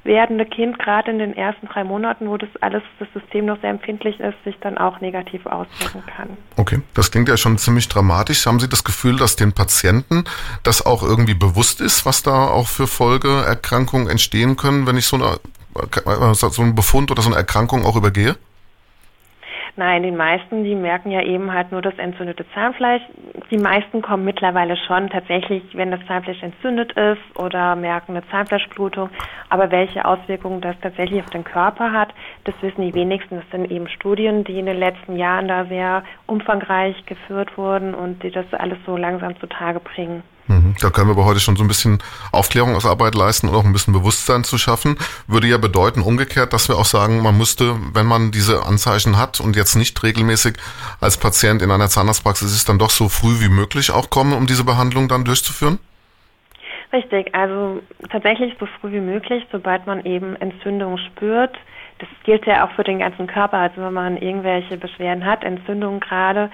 werdende 0.04 0.44
Kind 0.46 0.78
gerade 0.78 1.10
in 1.10 1.18
den 1.18 1.36
ersten 1.36 1.68
drei 1.68 1.84
Monaten, 1.84 2.28
wo 2.28 2.36
das 2.36 2.48
alles, 2.60 2.82
das 2.98 3.08
System 3.12 3.46
noch 3.46 3.60
sehr 3.60 3.70
empfindlich 3.70 4.18
ist, 4.18 4.34
sich 4.44 4.56
dann 4.60 4.76
auch 4.76 5.00
negativ 5.00 5.46
auswirken 5.46 6.02
kann. 6.06 6.36
Okay, 6.56 6.80
das 6.94 7.10
klingt 7.10 7.28
ja 7.28 7.36
schon 7.36 7.56
ziemlich 7.58 7.88
dramatisch. 7.88 8.46
Haben 8.46 8.58
Sie 8.58 8.68
das 8.68 8.82
Gefühl, 8.82 9.16
dass 9.16 9.36
den 9.36 9.52
Patienten 9.52 10.24
das 10.64 10.84
auch 10.84 11.02
irgendwie 11.02 11.34
bewusst 11.34 11.80
ist, 11.80 12.04
was 12.04 12.22
da 12.22 12.48
auch 12.48 12.66
für 12.66 12.86
Folgeerkrankungen 12.86 14.08
entstehen 14.08 14.56
können, 14.56 14.86
wenn 14.86 14.96
ich 14.96 15.06
so, 15.06 15.16
eine, 15.16 15.38
so 16.34 16.62
einen 16.62 16.74
Befund 16.74 17.10
oder 17.10 17.22
so 17.22 17.28
eine 17.28 17.36
Erkrankung 17.36 17.84
auch 17.84 17.96
übergehe? 17.96 18.36
Nein, 19.74 20.02
den 20.02 20.18
meisten, 20.18 20.64
die 20.64 20.74
merken 20.74 21.10
ja 21.10 21.22
eben 21.22 21.50
halt 21.50 21.72
nur 21.72 21.80
das 21.80 21.96
entzündete 21.96 22.44
Zahnfleisch. 22.52 23.00
Die 23.50 23.56
meisten 23.56 24.02
kommen 24.02 24.22
mittlerweile 24.22 24.76
schon 24.76 25.08
tatsächlich, 25.08 25.62
wenn 25.72 25.90
das 25.90 26.04
Zahnfleisch 26.06 26.42
entzündet 26.42 26.92
ist 26.92 27.22
oder 27.38 27.74
merken 27.74 28.12
eine 28.12 28.28
Zahnfleischblutung. 28.28 29.08
Aber 29.48 29.70
welche 29.70 30.04
Auswirkungen 30.04 30.60
das 30.60 30.76
tatsächlich 30.82 31.22
auf 31.22 31.30
den 31.30 31.44
Körper 31.44 31.90
hat, 31.90 32.12
das 32.44 32.54
wissen 32.60 32.82
die 32.82 32.94
wenigsten. 32.94 33.36
Das 33.36 33.50
sind 33.50 33.70
eben 33.70 33.88
Studien, 33.88 34.44
die 34.44 34.58
in 34.58 34.66
den 34.66 34.78
letzten 34.78 35.16
Jahren 35.16 35.48
da 35.48 35.64
sehr 35.64 36.04
umfangreich 36.26 37.06
geführt 37.06 37.56
wurden 37.56 37.94
und 37.94 38.22
die 38.22 38.30
das 38.30 38.52
alles 38.52 38.78
so 38.84 38.98
langsam 38.98 39.38
zutage 39.40 39.80
bringen. 39.80 40.22
Mhm. 40.52 40.74
Da 40.80 40.90
können 40.90 41.08
wir 41.08 41.12
aber 41.12 41.24
heute 41.24 41.40
schon 41.40 41.56
so 41.56 41.64
ein 41.64 41.68
bisschen 41.68 42.02
Aufklärungsarbeit 42.30 43.14
leisten 43.14 43.48
und 43.48 43.54
auch 43.54 43.64
ein 43.64 43.72
bisschen 43.72 43.92
Bewusstsein 43.92 44.44
zu 44.44 44.58
schaffen. 44.58 44.98
Würde 45.26 45.46
ja 45.46 45.58
bedeuten, 45.58 46.02
umgekehrt, 46.02 46.52
dass 46.52 46.68
wir 46.68 46.76
auch 46.76 46.84
sagen, 46.84 47.22
man 47.22 47.36
müsste, 47.36 47.76
wenn 47.94 48.06
man 48.06 48.30
diese 48.30 48.66
Anzeichen 48.66 49.18
hat 49.18 49.40
und 49.40 49.56
jetzt 49.56 49.74
nicht 49.76 50.02
regelmäßig 50.02 50.56
als 51.00 51.16
Patient 51.16 51.62
in 51.62 51.70
einer 51.70 51.88
Zahnarztpraxis 51.88 52.52
ist, 52.54 52.68
dann 52.68 52.78
doch 52.78 52.90
so 52.90 53.08
früh 53.08 53.40
wie 53.40 53.48
möglich 53.48 53.90
auch 53.90 54.10
kommen, 54.10 54.32
um 54.32 54.46
diese 54.46 54.64
Behandlung 54.64 55.08
dann 55.08 55.24
durchzuführen? 55.24 55.78
Richtig, 56.92 57.34
also 57.34 57.80
tatsächlich 58.10 58.54
so 58.60 58.66
früh 58.80 58.92
wie 58.92 59.00
möglich, 59.00 59.46
sobald 59.50 59.86
man 59.86 60.04
eben 60.04 60.36
Entzündung 60.36 60.98
spürt. 60.98 61.56
Das 61.98 62.08
gilt 62.24 62.44
ja 62.46 62.66
auch 62.66 62.72
für 62.72 62.84
den 62.84 62.98
ganzen 62.98 63.26
Körper. 63.26 63.58
Also 63.58 63.80
wenn 63.80 63.94
man 63.94 64.16
irgendwelche 64.18 64.76
Beschwerden 64.76 65.24
hat, 65.24 65.42
Entzündungen 65.44 66.00
gerade, 66.00 66.50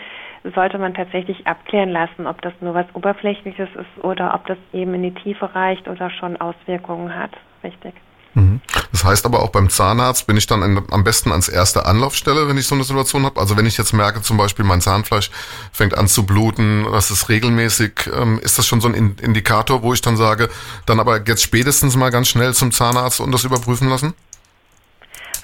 sollte 0.55 0.78
man 0.78 0.95
tatsächlich 0.95 1.47
abklären 1.47 1.90
lassen, 1.90 2.26
ob 2.26 2.40
das 2.43 2.52
nur 2.61 2.75
was 2.75 2.87
Oberflächliches 2.95 3.69
ist 3.75 4.05
oder 4.05 4.35
ob 4.35 4.47
das 4.47 4.59
eben 4.73 4.95
in 4.95 5.02
die 5.02 5.14
Tiefe 5.14 5.55
reicht 5.55 5.88
oder 5.88 6.11
schon 6.11 6.37
Auswirkungen 6.40 7.14
hat. 7.14 7.31
Richtig. 7.62 7.95
Mhm. 8.35 8.61
Das 8.93 9.05
heißt 9.05 9.26
aber 9.26 9.43
auch 9.43 9.50
beim 9.50 9.69
Zahnarzt 9.69 10.26
bin 10.26 10.37
ich 10.37 10.47
dann 10.47 10.85
am 10.90 11.05
besten 11.05 11.31
ans 11.31 11.49
erste 11.49 11.87
Anlaufstelle, 11.87 12.49
wenn 12.49 12.57
ich 12.57 12.67
so 12.67 12.75
eine 12.75 12.85
Situation 12.85 13.25
habe. 13.25 13.40
Also 13.40 13.57
wenn 13.57 13.67
ich 13.67 13.76
jetzt 13.76 13.93
merke, 13.93 14.23
zum 14.23 14.37
Beispiel 14.37 14.64
mein 14.64 14.81
Zahnfleisch 14.81 15.31
fängt 15.73 15.97
an 15.97 16.09
zu 16.09 16.25
bluten, 16.25 16.87
das 16.90 17.11
ist 17.11 17.28
regelmäßig, 17.28 18.11
ähm, 18.17 18.38
ist 18.43 18.59
das 18.59 18.67
schon 18.67 18.81
so 18.81 18.88
ein 18.88 19.17
Indikator, 19.21 19.83
wo 19.83 19.93
ich 19.93 20.00
dann 20.00 20.17
sage, 20.17 20.49
dann 20.87 21.00
aber 21.00 21.21
jetzt 21.26 21.43
spätestens 21.43 21.97
mal 21.97 22.11
ganz 22.11 22.28
schnell 22.28 22.55
zum 22.55 22.71
Zahnarzt 22.71 23.21
und 23.21 23.33
das 23.33 23.45
überprüfen 23.45 23.88
lassen? 23.88 24.14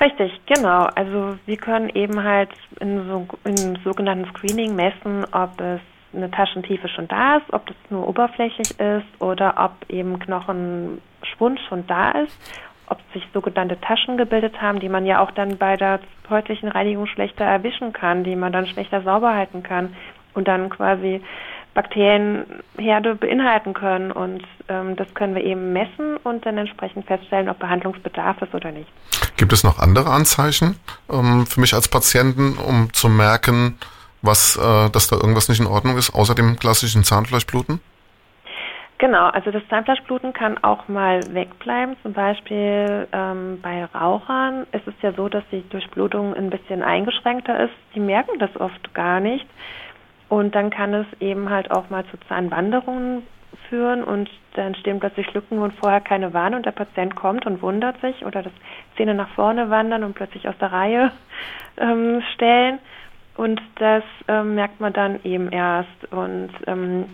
Richtig, 0.00 0.40
genau. 0.46 0.88
Also 0.94 1.38
wir 1.46 1.56
können 1.56 1.88
eben 1.90 2.22
halt 2.22 2.50
in 2.80 3.06
so 3.06 3.26
im 3.44 3.76
sogenannten 3.84 4.28
Screening 4.30 4.74
messen, 4.74 5.24
ob 5.32 5.60
es 5.60 5.80
eine 6.14 6.30
Taschentiefe 6.30 6.88
schon 6.88 7.08
da 7.08 7.36
ist, 7.38 7.52
ob 7.52 7.66
das 7.66 7.76
nur 7.90 8.08
oberflächlich 8.08 8.78
ist 8.78 9.20
oder 9.20 9.54
ob 9.56 9.90
eben 9.90 10.18
Knochenschwund 10.18 11.60
schon 11.68 11.86
da 11.86 12.12
ist, 12.12 12.36
ob 12.88 12.98
sich 13.12 13.26
sogenannte 13.32 13.80
Taschen 13.80 14.16
gebildet 14.16 14.60
haben, 14.60 14.80
die 14.80 14.88
man 14.88 15.06
ja 15.06 15.20
auch 15.20 15.30
dann 15.32 15.58
bei 15.58 15.76
der 15.76 16.00
häuslichen 16.30 16.68
Reinigung 16.68 17.06
schlechter 17.06 17.44
erwischen 17.44 17.92
kann, 17.92 18.24
die 18.24 18.36
man 18.36 18.52
dann 18.52 18.66
schlechter 18.66 19.02
sauber 19.02 19.34
halten 19.34 19.62
kann 19.62 19.94
und 20.34 20.48
dann 20.48 20.70
quasi 20.70 21.20
Bakterienherde 21.74 23.16
beinhalten 23.16 23.74
können. 23.74 24.12
Und 24.12 24.44
ähm, 24.68 24.96
das 24.96 25.12
können 25.14 25.34
wir 25.34 25.44
eben 25.44 25.72
messen 25.72 26.16
und 26.18 26.46
dann 26.46 26.58
entsprechend 26.58 27.06
feststellen, 27.06 27.48
ob 27.48 27.58
Behandlungsbedarf 27.58 28.40
ist 28.42 28.54
oder 28.54 28.70
nicht. 28.70 28.90
Gibt 29.36 29.52
es 29.52 29.64
noch 29.64 29.78
andere 29.78 30.10
Anzeichen 30.10 30.76
ähm, 31.10 31.46
für 31.46 31.60
mich 31.60 31.74
als 31.74 31.88
Patienten, 31.88 32.56
um 32.56 32.92
zu 32.92 33.08
merken, 33.08 33.78
was, 34.22 34.56
äh, 34.56 34.90
dass 34.90 35.08
da 35.08 35.16
irgendwas 35.16 35.48
nicht 35.48 35.60
in 35.60 35.66
Ordnung 35.66 35.96
ist, 35.96 36.14
außer 36.14 36.34
dem 36.34 36.58
klassischen 36.58 37.04
Zahnfleischbluten? 37.04 37.80
Genau, 38.98 39.26
also 39.26 39.50
das 39.50 39.62
Zahnfleischbluten 39.68 40.32
kann 40.32 40.56
auch 40.62 40.88
mal 40.88 41.20
wegbleiben. 41.34 41.96
Zum 42.02 42.12
Beispiel 42.12 43.08
ähm, 43.12 43.58
bei 43.60 43.84
Rauchern 43.86 44.66
ist 44.72 44.86
es 44.86 44.94
ja 45.02 45.12
so, 45.12 45.28
dass 45.28 45.42
die 45.50 45.68
Durchblutung 45.68 46.32
ein 46.34 46.48
bisschen 46.48 46.82
eingeschränkter 46.82 47.64
ist. 47.64 47.74
Die 47.94 48.00
merken 48.00 48.38
das 48.38 48.54
oft 48.58 48.94
gar 48.94 49.20
nicht. 49.20 49.46
Und 50.28 50.54
dann 50.54 50.70
kann 50.70 50.94
es 50.94 51.06
eben 51.20 51.50
halt 51.50 51.70
auch 51.70 51.90
mal 51.90 52.04
zu 52.06 52.16
Zahnwanderungen 52.28 53.24
führen 53.68 54.04
und 54.04 54.30
dann 54.54 54.74
stehen 54.74 55.00
plötzlich 55.00 55.32
Lücken, 55.34 55.60
wo 55.60 55.68
vorher 55.80 56.00
keine 56.00 56.32
waren 56.32 56.54
und 56.54 56.66
der 56.66 56.72
Patient 56.72 57.14
kommt 57.16 57.46
und 57.46 57.62
wundert 57.62 58.00
sich 58.00 58.24
oder 58.24 58.42
das 58.42 58.52
Zähne 58.96 59.14
nach 59.14 59.28
vorne 59.30 59.70
wandern 59.70 60.04
und 60.04 60.14
plötzlich 60.14 60.48
aus 60.48 60.54
der 60.60 60.72
Reihe 60.72 61.12
ähm, 61.76 62.22
stellen. 62.34 62.78
Und 63.36 63.60
das 63.76 64.04
ähm, 64.28 64.54
merkt 64.54 64.80
man 64.80 64.92
dann 64.92 65.18
eben 65.24 65.50
erst. 65.50 66.12
Und 66.12 66.50
ähm, 66.66 67.06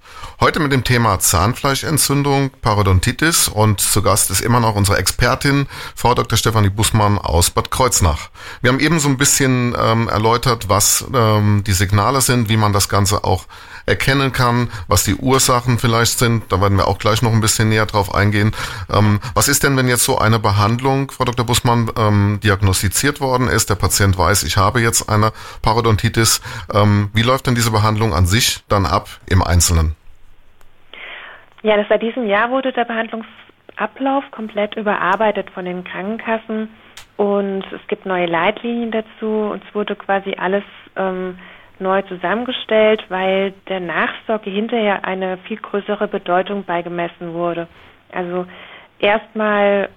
Heute 0.41 0.61
mit 0.61 0.71
dem 0.71 0.85
Thema 0.85 1.19
Zahnfleischentzündung, 1.19 2.51
Parodontitis 2.61 3.49
und 3.49 3.81
zu 3.81 4.01
Gast 4.01 4.31
ist 4.31 4.39
immer 4.39 4.61
noch 4.61 4.75
unsere 4.75 4.97
Expertin, 4.97 5.67
Frau 5.95 6.13
Dr. 6.13 6.37
Stefanie 6.37 6.69
Bussmann 6.69 7.17
aus 7.17 7.49
Bad 7.49 7.71
Kreuznach. 7.71 8.29
Wir 8.61 8.71
haben 8.71 8.79
eben 8.79 9.01
so 9.01 9.09
ein 9.09 9.17
bisschen 9.17 9.75
ähm, 9.77 10.07
erläutert, 10.07 10.69
was 10.69 11.03
ähm, 11.13 11.65
die 11.67 11.73
Signale 11.73 12.21
sind, 12.21 12.47
wie 12.47 12.55
man 12.55 12.71
das 12.71 12.87
Ganze 12.87 13.25
auch 13.25 13.47
erkennen 13.85 14.31
kann, 14.31 14.69
was 14.87 15.03
die 15.03 15.15
Ursachen 15.15 15.77
vielleicht 15.77 16.17
sind. 16.19 16.49
Da 16.53 16.61
werden 16.61 16.77
wir 16.77 16.87
auch 16.87 16.99
gleich 16.99 17.21
noch 17.21 17.33
ein 17.33 17.41
bisschen 17.41 17.67
näher 17.67 17.85
drauf 17.85 18.15
eingehen. 18.15 18.55
Ähm, 18.89 19.19
was 19.33 19.49
ist 19.49 19.63
denn, 19.63 19.75
wenn 19.75 19.89
jetzt 19.89 20.05
so 20.05 20.19
eine 20.19 20.39
Behandlung, 20.39 21.11
Frau 21.11 21.25
Dr. 21.25 21.45
Bussmann, 21.45 21.91
ähm, 21.97 22.39
diagnostiziert 22.41 23.19
worden 23.19 23.49
ist? 23.49 23.69
Der 23.69 23.75
Patient 23.75 24.17
weiß, 24.17 24.43
ich 24.43 24.55
habe 24.55 24.79
jetzt 24.79 25.09
eine 25.09 25.33
Parodontitis. 25.61 26.39
Ähm, 26.73 27.09
wie 27.13 27.23
läuft 27.23 27.47
denn 27.47 27.55
diese 27.55 27.71
Behandlung 27.71 28.13
an 28.13 28.25
sich 28.25 28.63
dann 28.69 28.85
ab 28.85 29.09
im 29.25 29.43
Einzelnen? 29.43 29.98
Ja, 31.61 31.75
das 31.75 31.87
seit 31.89 32.01
diesem 32.01 32.25
Jahr 32.25 32.51
wurde 32.51 32.71
der 32.71 32.85
Behandlungsablauf 32.85 34.23
komplett 34.31 34.77
überarbeitet 34.77 35.49
von 35.49 35.65
den 35.65 35.83
Krankenkassen 35.83 36.69
und 37.17 37.65
es 37.73 37.85
gibt 37.89 38.05
neue 38.05 38.27
Leitlinien 38.27 38.91
dazu 38.91 39.49
und 39.51 39.61
es 39.67 39.75
wurde 39.75 39.97
quasi 39.97 40.35
alles 40.37 40.63
ähm, 40.95 41.37
neu 41.77 42.01
zusammengestellt, 42.03 43.03
weil 43.09 43.51
der 43.67 43.81
Nachsorge 43.81 44.49
hinterher 44.49 45.03
eine 45.03 45.37
viel 45.39 45.57
größere 45.57 46.07
Bedeutung 46.07 46.63
beigemessen 46.63 47.33
wurde. 47.33 47.67
Also 48.13 48.45
erstmal 48.99 49.89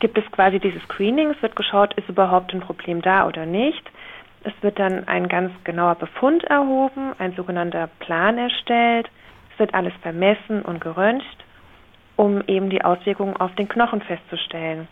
gibt 0.00 0.18
es 0.18 0.24
quasi 0.32 0.58
dieses 0.58 0.82
Screening, 0.82 1.30
es 1.30 1.40
wird 1.40 1.54
geschaut, 1.54 1.94
ist 1.94 2.08
überhaupt 2.08 2.52
ein 2.52 2.60
Problem 2.60 3.00
da 3.00 3.28
oder 3.28 3.46
nicht. 3.46 3.82
Es 4.42 4.52
wird 4.60 4.80
dann 4.80 5.06
ein 5.06 5.28
ganz 5.28 5.52
genauer 5.62 5.94
Befund 5.94 6.42
erhoben, 6.44 7.12
ein 7.18 7.32
sogenannter 7.36 7.88
Plan 8.00 8.38
erstellt 8.38 9.08
wird 9.58 9.74
alles 9.74 9.92
vermessen 10.02 10.62
und 10.62 10.80
geröntgt, 10.80 11.44
um 12.16 12.42
eben 12.46 12.70
die 12.70 12.84
Auswirkungen 12.84 13.36
auf 13.36 13.54
den 13.54 13.68
Knochen 13.68 14.02
festzustellen. 14.02 14.88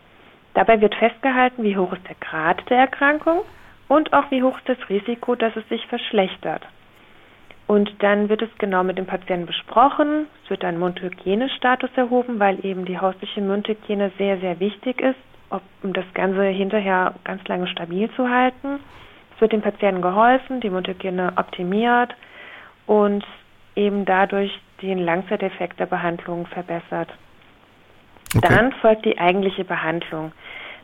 Dabei 0.54 0.80
wird 0.80 0.94
festgehalten, 0.94 1.62
wie 1.64 1.76
hoch 1.76 1.92
ist 1.92 2.08
der 2.08 2.16
Grad 2.20 2.68
der 2.70 2.78
Erkrankung 2.78 3.40
und 3.88 4.12
auch 4.12 4.30
wie 4.30 4.42
hoch 4.42 4.56
ist 4.58 4.68
das 4.68 4.88
Risiko, 4.88 5.34
dass 5.34 5.54
es 5.56 5.68
sich 5.68 5.86
verschlechtert. 5.86 6.62
Und 7.66 7.90
dann 8.02 8.28
wird 8.28 8.42
es 8.42 8.50
genau 8.58 8.84
mit 8.84 8.98
dem 8.98 9.06
Patienten 9.06 9.46
besprochen. 9.46 10.26
Es 10.44 10.50
wird 10.50 10.64
ein 10.64 10.78
Mundhygienestatus 10.78 11.90
erhoben, 11.96 12.38
weil 12.38 12.64
eben 12.64 12.84
die 12.84 12.98
hausliche 12.98 13.40
Mundhygiene 13.40 14.12
sehr, 14.18 14.38
sehr 14.38 14.60
wichtig 14.60 15.00
ist, 15.00 15.18
um 15.82 15.92
das 15.92 16.04
Ganze 16.12 16.44
hinterher 16.44 17.14
ganz 17.24 17.46
lange 17.48 17.66
stabil 17.66 18.10
zu 18.12 18.28
halten. 18.28 18.80
Es 19.34 19.40
wird 19.40 19.52
dem 19.52 19.62
Patienten 19.62 20.02
geholfen, 20.02 20.60
die 20.60 20.70
Mundhygiene 20.70 21.32
optimiert 21.36 22.14
und 22.86 23.24
eben 23.76 24.04
dadurch 24.04 24.52
den 24.82 24.98
Langzeiteffekt 24.98 25.80
der 25.80 25.86
Behandlung 25.86 26.46
verbessert. 26.46 27.12
Okay. 28.36 28.48
Dann 28.48 28.72
folgt 28.72 29.04
die 29.04 29.18
eigentliche 29.18 29.64
Behandlung. 29.64 30.32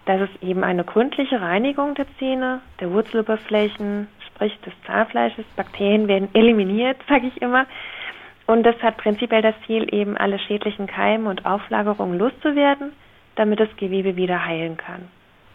Das 0.06 0.20
ist 0.20 0.42
eben 0.42 0.64
eine 0.64 0.84
gründliche 0.84 1.40
Reinigung 1.40 1.94
der 1.94 2.06
Zähne, 2.18 2.60
der 2.80 2.90
Wurzeloberflächen, 2.92 4.08
sprich 4.26 4.58
des 4.60 4.72
Zahnfleisches. 4.86 5.44
Bakterien 5.56 6.08
werden 6.08 6.28
eliminiert, 6.32 6.96
sage 7.08 7.26
ich 7.26 7.42
immer. 7.42 7.66
Und 8.46 8.64
das 8.64 8.76
hat 8.82 8.96
prinzipiell 8.96 9.42
das 9.42 9.54
Ziel, 9.66 9.92
eben 9.94 10.16
alle 10.16 10.38
schädlichen 10.38 10.86
Keime 10.86 11.28
und 11.28 11.46
Auflagerungen 11.46 12.18
loszuwerden, 12.18 12.92
damit 13.36 13.60
das 13.60 13.68
Gewebe 13.76 14.16
wieder 14.16 14.44
heilen 14.44 14.76
kann. 14.76 15.08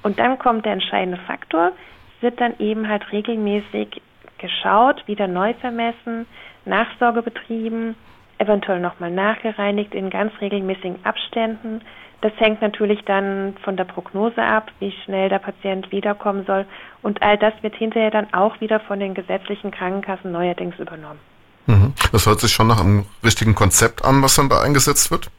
Und 0.03 0.19
dann 0.19 0.37
kommt 0.39 0.65
der 0.65 0.73
entscheidende 0.73 1.17
Faktor, 1.17 1.71
es 2.15 2.23
wird 2.23 2.39
dann 2.39 2.53
eben 2.59 2.87
halt 2.87 3.11
regelmäßig 3.11 4.01
geschaut, 4.37 5.05
wieder 5.07 5.27
neu 5.27 5.53
vermessen, 5.55 6.25
Nachsorge 6.65 7.21
betrieben, 7.21 7.95
eventuell 8.37 8.79
nochmal 8.79 9.11
nachgereinigt 9.11 9.93
in 9.93 10.09
ganz 10.09 10.33
regelmäßigen 10.41 11.05
Abständen. 11.05 11.81
Das 12.21 12.33
hängt 12.37 12.61
natürlich 12.61 13.03
dann 13.05 13.55
von 13.63 13.77
der 13.77 13.83
Prognose 13.83 14.41
ab, 14.41 14.71
wie 14.79 14.93
schnell 15.03 15.29
der 15.29 15.39
Patient 15.39 15.91
wiederkommen 15.91 16.45
soll. 16.45 16.65
Und 17.01 17.21
all 17.21 17.37
das 17.37 17.53
wird 17.61 17.75
hinterher 17.75 18.11
dann 18.11 18.33
auch 18.33 18.59
wieder 18.61 18.79
von 18.79 18.99
den 18.99 19.13
gesetzlichen 19.13 19.71
Krankenkassen 19.71 20.31
neuerdings 20.31 20.77
übernommen. 20.79 21.19
Mhm. 21.67 21.93
Das 22.11 22.25
hört 22.25 22.39
sich 22.39 22.51
schon 22.51 22.67
nach 22.67 22.79
einem 22.79 23.05
richtigen 23.23 23.55
Konzept 23.55 24.03
an, 24.03 24.21
was 24.21 24.35
dann 24.35 24.49
da 24.49 24.61
eingesetzt 24.61 25.11
wird. 25.11 25.29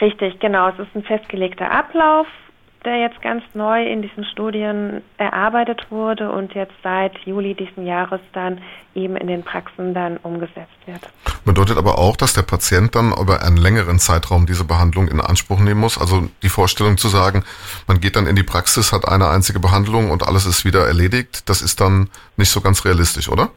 Richtig, 0.00 0.40
genau. 0.40 0.68
Es 0.68 0.78
ist 0.78 0.94
ein 0.94 1.04
festgelegter 1.04 1.70
Ablauf 1.70 2.26
der 2.84 2.98
jetzt 2.98 3.20
ganz 3.22 3.42
neu 3.54 3.84
in 3.84 4.02
diesen 4.02 4.24
Studien 4.24 5.02
erarbeitet 5.16 5.86
wurde 5.90 6.30
und 6.30 6.54
jetzt 6.54 6.74
seit 6.82 7.16
Juli 7.24 7.54
diesen 7.54 7.86
Jahres 7.86 8.20
dann 8.32 8.60
eben 8.94 9.16
in 9.16 9.26
den 9.26 9.42
Praxen 9.42 9.94
dann 9.94 10.18
umgesetzt 10.18 10.78
wird. 10.86 11.00
Bedeutet 11.44 11.76
aber 11.76 11.98
auch, 11.98 12.16
dass 12.16 12.32
der 12.32 12.42
Patient 12.42 12.94
dann 12.94 13.12
über 13.12 13.42
einen 13.42 13.56
längeren 13.56 13.98
Zeitraum 13.98 14.46
diese 14.46 14.64
Behandlung 14.64 15.08
in 15.08 15.20
Anspruch 15.20 15.58
nehmen 15.58 15.80
muss. 15.80 15.98
Also 15.98 16.28
die 16.42 16.48
Vorstellung 16.48 16.96
zu 16.96 17.08
sagen, 17.08 17.44
man 17.86 18.00
geht 18.00 18.16
dann 18.16 18.26
in 18.26 18.36
die 18.36 18.42
Praxis, 18.42 18.92
hat 18.92 19.08
eine 19.08 19.28
einzige 19.28 19.60
Behandlung 19.60 20.10
und 20.10 20.26
alles 20.26 20.46
ist 20.46 20.64
wieder 20.64 20.86
erledigt, 20.86 21.48
das 21.48 21.62
ist 21.62 21.80
dann 21.80 22.08
nicht 22.36 22.50
so 22.50 22.60
ganz 22.60 22.84
realistisch, 22.84 23.28
oder? 23.28 23.50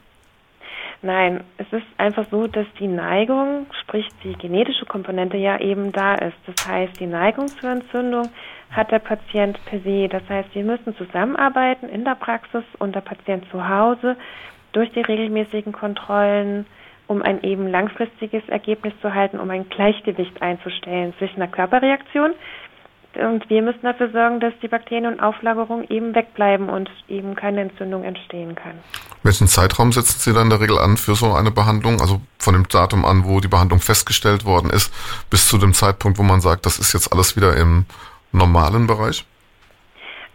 Nein, 1.04 1.44
es 1.58 1.72
ist 1.72 1.86
einfach 1.98 2.26
so, 2.32 2.48
dass 2.48 2.66
die 2.80 2.88
Neigung, 2.88 3.68
sprich 3.84 4.08
die 4.24 4.34
genetische 4.34 4.86
Komponente 4.86 5.38
ja 5.38 5.60
eben 5.60 5.92
da 5.92 6.16
ist. 6.16 6.38
Das 6.48 6.68
heißt, 6.68 7.00
die 7.00 7.06
Neigung 7.06 7.48
zur 7.48 7.70
Entzündung 7.70 8.30
hat 8.72 8.92
der 8.92 9.00
Patient 9.00 9.60
per 9.66 9.80
se. 9.82 10.08
Das 10.10 10.24
heißt, 10.28 10.56
wir 10.56 10.64
müssen 10.64 10.96
zusammenarbeiten 10.96 11.88
in 11.88 12.04
der 12.04 12.16
Praxis 12.16 12.64
und 12.80 12.96
der 12.96 13.02
Patient 13.02 13.46
zu 13.52 13.68
Hause 13.70 14.18
durch 14.72 14.92
die 14.92 15.02
regelmäßigen 15.02 15.72
Kontrollen, 15.72 16.66
um 17.06 17.22
ein 17.22 17.44
eben 17.44 17.68
langfristiges 17.68 18.48
Ergebnis 18.50 18.94
zu 19.02 19.14
halten, 19.14 19.40
um 19.40 19.50
ein 19.52 19.70
Gleichgewicht 19.70 20.42
einzustellen 20.42 21.14
zwischen 21.20 21.40
der 21.40 21.48
Körperreaktion. 21.48 22.34
Und 23.16 23.50
wir 23.50 23.62
müssen 23.62 23.82
dafür 23.82 24.12
sorgen, 24.12 24.40
dass 24.40 24.54
die 24.62 24.68
Bakterien 24.68 25.08
und 25.08 25.20
Auflagerungen 25.20 25.90
eben 25.90 26.14
wegbleiben 26.14 26.70
und 26.70 26.90
eben 27.08 27.36
keine 27.36 27.62
Entzündung 27.62 28.04
entstehen 28.04 28.54
kann. 28.56 28.74
Welchen 29.24 29.48
Zeitraum 29.48 29.92
setzen 29.92 30.20
Sie 30.20 30.34
dann 30.34 30.44
in 30.44 30.50
der 30.52 30.62
Regel 30.62 30.78
an 30.78 30.98
für 30.98 31.16
so 31.16 31.34
eine 31.34 31.50
Behandlung? 31.50 32.00
Also 32.00 32.22
von 32.38 32.54
dem 32.54 32.68
Datum 32.68 33.06
an, 33.06 33.26
wo 33.26 33.40
die 33.40 33.48
Behandlung 33.48 33.80
festgestellt 33.80 34.46
worden 34.46 34.70
ist, 34.70 34.94
bis 35.30 35.48
zu 35.48 35.58
dem 35.58 35.74
Zeitpunkt, 35.74 36.20
wo 36.20 36.24
man 36.24 36.42
sagt, 36.42 36.66
das 36.66 36.78
ist 36.78 36.94
jetzt 36.94 37.12
alles 37.12 37.36
wieder 37.36 37.58
im 37.58 37.86
normalen 38.32 38.86
Bereich? 38.86 39.26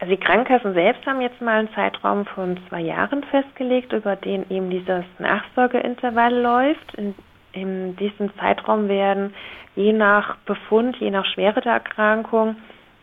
Also 0.00 0.16
die 0.16 0.20
Krankenkassen 0.20 0.74
selbst 0.74 1.06
haben 1.06 1.20
jetzt 1.20 1.40
mal 1.40 1.60
einen 1.60 1.72
Zeitraum 1.74 2.26
von 2.26 2.58
zwei 2.68 2.80
Jahren 2.80 3.22
festgelegt, 3.22 3.92
über 3.92 4.16
den 4.16 4.50
eben 4.50 4.68
dieses 4.68 5.04
Nachsorgeintervall 5.20 6.34
läuft. 6.34 6.94
In, 6.96 7.14
in 7.52 7.94
diesem 7.94 8.36
Zeitraum 8.36 8.88
werden 8.88 9.32
je 9.74 9.92
nach 9.92 10.36
Befund, 10.46 10.96
je 10.96 11.10
nach 11.10 11.24
Schwere 11.26 11.60
der 11.60 11.72
Erkrankung, 11.72 12.56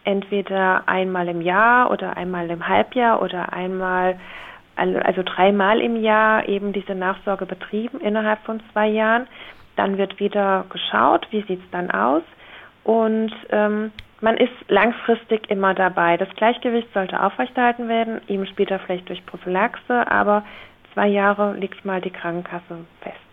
entweder 0.03 0.83
einmal 0.88 1.27
im 1.27 1.41
Jahr 1.41 1.91
oder 1.91 2.17
einmal 2.17 2.49
im 2.49 2.67
Halbjahr 2.67 3.21
oder 3.21 3.53
einmal, 3.53 4.19
also 4.75 5.23
dreimal 5.23 5.81
im 5.81 6.01
Jahr 6.01 6.47
eben 6.47 6.73
diese 6.73 6.95
Nachsorge 6.95 7.45
betrieben 7.45 7.99
innerhalb 7.99 8.39
von 8.45 8.61
zwei 8.71 8.88
Jahren. 8.88 9.27
Dann 9.75 9.97
wird 9.97 10.19
wieder 10.19 10.65
geschaut, 10.69 11.27
wie 11.31 11.41
sieht 11.43 11.59
es 11.63 11.71
dann 11.71 11.91
aus. 11.91 12.23
Und 12.83 13.31
ähm, 13.49 13.91
man 14.21 14.38
ist 14.38 14.53
langfristig 14.67 15.49
immer 15.49 15.73
dabei. 15.73 16.17
Das 16.17 16.29
Gleichgewicht 16.35 16.91
sollte 16.93 17.21
aufrechterhalten 17.21 17.88
werden, 17.88 18.21
eben 18.27 18.45
später 18.47 18.79
vielleicht 18.79 19.07
durch 19.09 19.25
Prophylaxe, 19.25 20.09
aber 20.11 20.43
zwei 20.93 21.07
Jahre 21.07 21.53
liegt 21.53 21.85
mal 21.85 22.01
die 22.01 22.09
Krankenkasse 22.09 22.85
fest. 23.01 23.28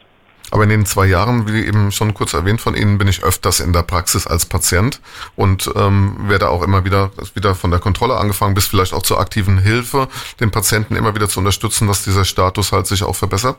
Aber 0.50 0.62
in 0.62 0.69
den 0.69 0.87
zwei 0.87 1.07
Jahren, 1.07 1.49
wie 1.49 1.67
eben 1.67 1.91
schon 1.91 2.15
kurz 2.15 2.35
erwähnt 2.35 2.61
von 2.61 2.75
Ihnen, 2.75 2.99
bin 2.99 3.09
ich 3.09 3.25
öfters 3.25 3.61
in 3.61 3.73
der 3.73 3.83
Praxis 3.83 4.27
als 4.27 4.47
Patient 4.47 5.01
und 5.35 5.70
ähm, 5.77 6.29
werde 6.29 6.51
auch 6.51 6.62
immer 6.62 6.85
wieder, 6.85 7.11
wieder 7.35 7.55
von 7.55 7.70
der 7.70 7.81
Kontrolle 7.81 8.16
angefangen, 8.16 8.55
bis 8.55 8.68
vielleicht 8.68 8.94
auch 8.94 9.03
zur 9.03 9.18
aktiven 9.20 9.59
Hilfe, 9.59 10.09
den 10.40 10.51
Patienten 10.51 10.94
immer 10.94 11.14
wieder 11.14 11.29
zu 11.29 11.40
unterstützen, 11.40 11.88
dass 11.88 12.05
dieser 12.05 12.25
Status 12.25 12.73
halt 12.73 12.87
sich 12.87 13.03
auch 13.03 13.16
verbessert? 13.16 13.59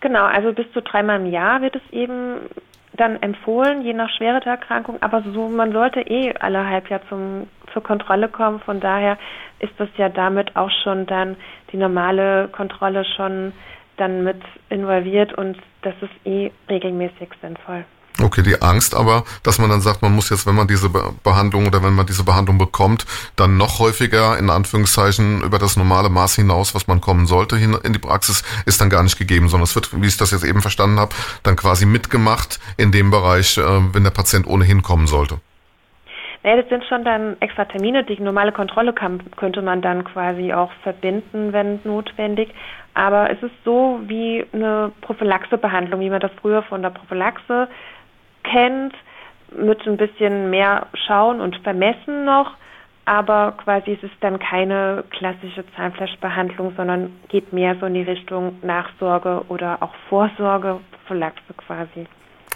Genau, 0.00 0.24
also 0.24 0.52
bis 0.52 0.70
zu 0.72 0.82
dreimal 0.82 1.18
im 1.20 1.32
Jahr 1.32 1.62
wird 1.62 1.76
es 1.76 1.92
eben 1.92 2.40
dann 2.92 3.20
empfohlen, 3.22 3.82
je 3.82 3.94
nach 3.94 4.10
Schwere 4.10 4.40
der 4.40 4.52
Erkrankung, 4.52 4.98
aber 5.00 5.22
so, 5.32 5.48
man 5.48 5.72
sollte 5.72 6.00
eh 6.00 6.34
alle 6.38 6.68
Halbjahr 6.68 7.00
zum, 7.08 7.48
zur 7.72 7.82
Kontrolle 7.82 8.28
kommen. 8.28 8.60
Von 8.60 8.80
daher 8.80 9.18
ist 9.58 9.72
das 9.78 9.88
ja 9.96 10.08
damit 10.08 10.54
auch 10.56 10.70
schon 10.82 11.06
dann 11.06 11.36
die 11.72 11.76
normale 11.76 12.48
Kontrolle 12.48 13.04
schon 13.16 13.52
dann 13.96 14.24
mit 14.24 14.40
involviert 14.68 15.32
und 15.34 15.56
das 15.82 15.94
ist 16.00 16.26
eh 16.26 16.50
regelmäßig 16.68 17.28
sinnvoll. 17.40 17.84
Okay, 18.22 18.42
die 18.42 18.62
Angst 18.62 18.94
aber, 18.94 19.24
dass 19.42 19.58
man 19.58 19.70
dann 19.70 19.80
sagt, 19.80 20.00
man 20.00 20.14
muss 20.14 20.30
jetzt, 20.30 20.46
wenn 20.46 20.54
man 20.54 20.68
diese 20.68 20.88
Behandlung 21.24 21.66
oder 21.66 21.82
wenn 21.82 21.94
man 21.94 22.06
diese 22.06 22.22
Behandlung 22.22 22.58
bekommt, 22.58 23.06
dann 23.34 23.56
noch 23.56 23.80
häufiger 23.80 24.38
in 24.38 24.50
Anführungszeichen 24.50 25.42
über 25.42 25.58
das 25.58 25.76
normale 25.76 26.10
Maß 26.10 26.36
hinaus, 26.36 26.76
was 26.76 26.86
man 26.86 27.00
kommen 27.00 27.26
sollte, 27.26 27.56
hin 27.56 27.76
in 27.82 27.92
die 27.92 27.98
Praxis, 27.98 28.44
ist 28.66 28.80
dann 28.80 28.88
gar 28.88 29.02
nicht 29.02 29.18
gegeben, 29.18 29.48
sondern 29.48 29.64
es 29.64 29.74
wird, 29.74 30.00
wie 30.00 30.06
ich 30.06 30.16
das 30.16 30.30
jetzt 30.30 30.44
eben 30.44 30.62
verstanden 30.62 31.00
habe, 31.00 31.12
dann 31.42 31.56
quasi 31.56 31.86
mitgemacht 31.86 32.60
in 32.76 32.92
dem 32.92 33.10
Bereich, 33.10 33.58
äh, 33.58 33.62
wenn 33.92 34.04
der 34.04 34.10
Patient 34.10 34.46
ohnehin 34.46 34.82
kommen 34.82 35.08
sollte. 35.08 35.40
Ja, 36.44 36.56
das 36.56 36.68
sind 36.68 36.84
schon 36.84 37.04
dann 37.04 37.36
extra 37.40 37.64
Termine. 37.64 38.04
Die 38.04 38.20
normale 38.20 38.52
Kontrolle 38.52 38.92
kann, 38.92 39.22
könnte 39.36 39.62
man 39.62 39.80
dann 39.80 40.04
quasi 40.04 40.52
auch 40.52 40.70
verbinden, 40.82 41.54
wenn 41.54 41.80
notwendig. 41.84 42.50
Aber 42.94 43.30
es 43.30 43.42
ist 43.42 43.54
so 43.64 44.00
wie 44.06 44.46
eine 44.52 44.92
Prophylaxebehandlung, 45.00 46.00
wie 46.00 46.10
man 46.10 46.20
das 46.20 46.30
früher 46.40 46.62
von 46.62 46.82
der 46.82 46.90
Prophylaxe 46.90 47.68
kennt, 48.44 48.94
mit 49.56 49.86
ein 49.86 49.96
bisschen 49.96 50.50
mehr 50.50 50.86
Schauen 51.06 51.40
und 51.40 51.56
Vermessen 51.58 52.24
noch. 52.24 52.52
Aber 53.04 53.52
quasi 53.62 53.92
ist 53.92 54.04
es 54.04 54.10
dann 54.20 54.38
keine 54.38 55.04
klassische 55.10 55.64
Zahnfleischbehandlung, 55.76 56.72
sondern 56.76 57.12
geht 57.28 57.52
mehr 57.52 57.76
so 57.78 57.86
in 57.86 57.94
die 57.94 58.02
Richtung 58.02 58.58
Nachsorge 58.62 59.42
oder 59.48 59.78
auch 59.80 59.94
Vorsorge, 60.08 60.80
Prophylaxe 60.92 61.52
quasi. 61.56 62.06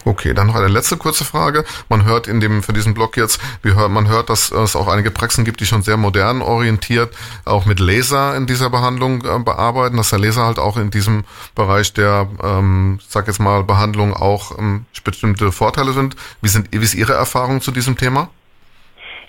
Okay, 0.05 0.33
dann 0.33 0.47
noch 0.47 0.55
eine 0.55 0.67
letzte 0.67 0.97
kurze 0.97 1.25
Frage. 1.25 1.65
Man 1.89 2.05
hört 2.05 2.27
in 2.27 2.39
dem, 2.39 2.63
für 2.63 2.73
diesen 2.73 2.93
Blog 2.93 3.17
jetzt, 3.17 3.41
wie 3.63 3.75
hört, 3.75 3.91
man 3.91 4.07
hört, 4.07 4.29
dass 4.29 4.51
es 4.51 4.75
auch 4.75 4.87
einige 4.87 5.11
Praxen 5.11 5.43
gibt, 5.43 5.59
die 5.59 5.65
schon 5.65 5.81
sehr 5.81 5.97
modern 5.97 6.41
orientiert, 6.41 7.15
auch 7.45 7.65
mit 7.65 7.79
Laser 7.79 8.35
in 8.35 8.45
dieser 8.45 8.69
Behandlung 8.69 9.25
äh, 9.25 9.39
bearbeiten, 9.43 9.97
dass 9.97 10.09
der 10.09 10.19
Laser 10.19 10.45
halt 10.45 10.59
auch 10.59 10.77
in 10.77 10.89
diesem 10.89 11.25
Bereich 11.55 11.93
der, 11.93 12.27
ähm, 12.43 12.99
sag 13.01 13.27
jetzt 13.27 13.39
mal, 13.39 13.63
Behandlung 13.63 14.13
auch 14.13 14.57
ähm, 14.57 14.85
bestimmte 15.03 15.51
Vorteile 15.51 15.91
sind. 15.91 16.15
Wie 16.41 16.47
sind, 16.47 16.71
wie 16.71 16.77
ist 16.77 16.93
Ihre 16.93 17.13
Erfahrung 17.13 17.61
zu 17.61 17.71
diesem 17.71 17.97
Thema? 17.97 18.29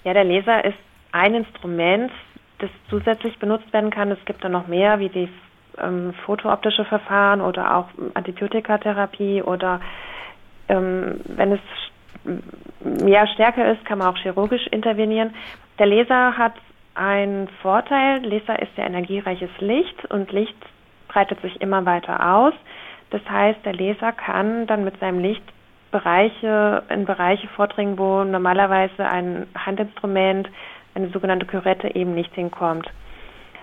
Ja, 0.04 0.14
der 0.14 0.24
Laser 0.24 0.64
ist 0.64 0.78
ein 1.12 1.34
Instrument, 1.34 2.12
das 2.58 2.70
zusätzlich 2.88 3.38
benutzt 3.38 3.72
werden 3.72 3.90
kann. 3.90 4.10
Es 4.10 4.24
gibt 4.24 4.44
da 4.44 4.48
noch 4.48 4.66
mehr, 4.66 4.98
wie 4.98 5.08
die 5.08 5.28
ähm, 5.78 6.14
fotooptische 6.24 6.84
Verfahren 6.84 7.40
oder 7.40 7.76
auch 7.76 7.88
Antibiotikatherapie 8.14 9.42
oder 9.42 9.80
ähm, 10.70 11.20
wenn 11.24 11.52
es 11.52 11.60
mehr 12.80 13.26
stärker 13.28 13.72
ist, 13.72 13.84
kann 13.84 13.98
man 13.98 14.08
auch 14.08 14.18
chirurgisch 14.18 14.66
intervenieren. 14.68 15.34
Der 15.78 15.86
Laser 15.86 16.36
hat 16.36 16.54
einen 16.94 17.48
Vorteil. 17.62 18.24
Laser 18.24 18.60
ist 18.60 18.72
ja 18.76 18.84
energiereiches 18.84 19.50
Licht 19.58 20.04
und 20.06 20.32
Licht 20.32 20.56
breitet 21.08 21.40
sich 21.42 21.60
immer 21.60 21.84
weiter 21.86 22.34
aus. 22.34 22.54
Das 23.10 23.22
heißt, 23.28 23.64
der 23.64 23.74
Laser 23.74 24.12
kann 24.12 24.66
dann 24.66 24.84
mit 24.84 24.98
seinem 25.00 25.18
Licht 25.18 25.42
Bereiche, 25.90 26.84
in 26.88 27.04
Bereiche 27.04 27.48
vordringen, 27.48 27.98
wo 27.98 28.22
normalerweise 28.22 29.04
ein 29.04 29.46
Handinstrument, 29.56 30.48
eine 30.94 31.08
sogenannte 31.08 31.46
Kürette 31.46 31.94
eben 31.94 32.14
nicht 32.14 32.32
hinkommt. 32.34 32.88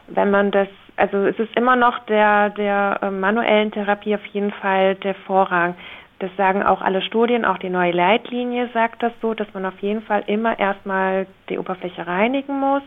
Wenn 0.07 0.31
man 0.31 0.51
das, 0.51 0.67
also 0.95 1.25
es 1.25 1.37
ist 1.39 1.55
immer 1.55 1.75
noch 1.75 1.99
der, 2.05 2.49
der 2.51 2.99
äh, 3.01 3.11
manuellen 3.11 3.71
Therapie 3.71 4.15
auf 4.15 4.25
jeden 4.27 4.51
Fall 4.51 4.95
der 4.95 5.15
Vorrang. 5.15 5.75
Das 6.19 6.31
sagen 6.35 6.63
auch 6.63 6.81
alle 6.81 7.01
Studien, 7.01 7.45
auch 7.45 7.59
die 7.59 7.69
neue 7.69 7.91
Leitlinie 7.91 8.69
sagt 8.73 9.03
das 9.03 9.13
so, 9.21 9.33
dass 9.33 9.53
man 9.53 9.65
auf 9.65 9.79
jeden 9.79 10.01
Fall 10.01 10.23
immer 10.25 10.57
erstmal 10.57 11.27
die 11.49 11.59
Oberfläche 11.59 12.07
reinigen 12.07 12.59
muss. 12.59 12.81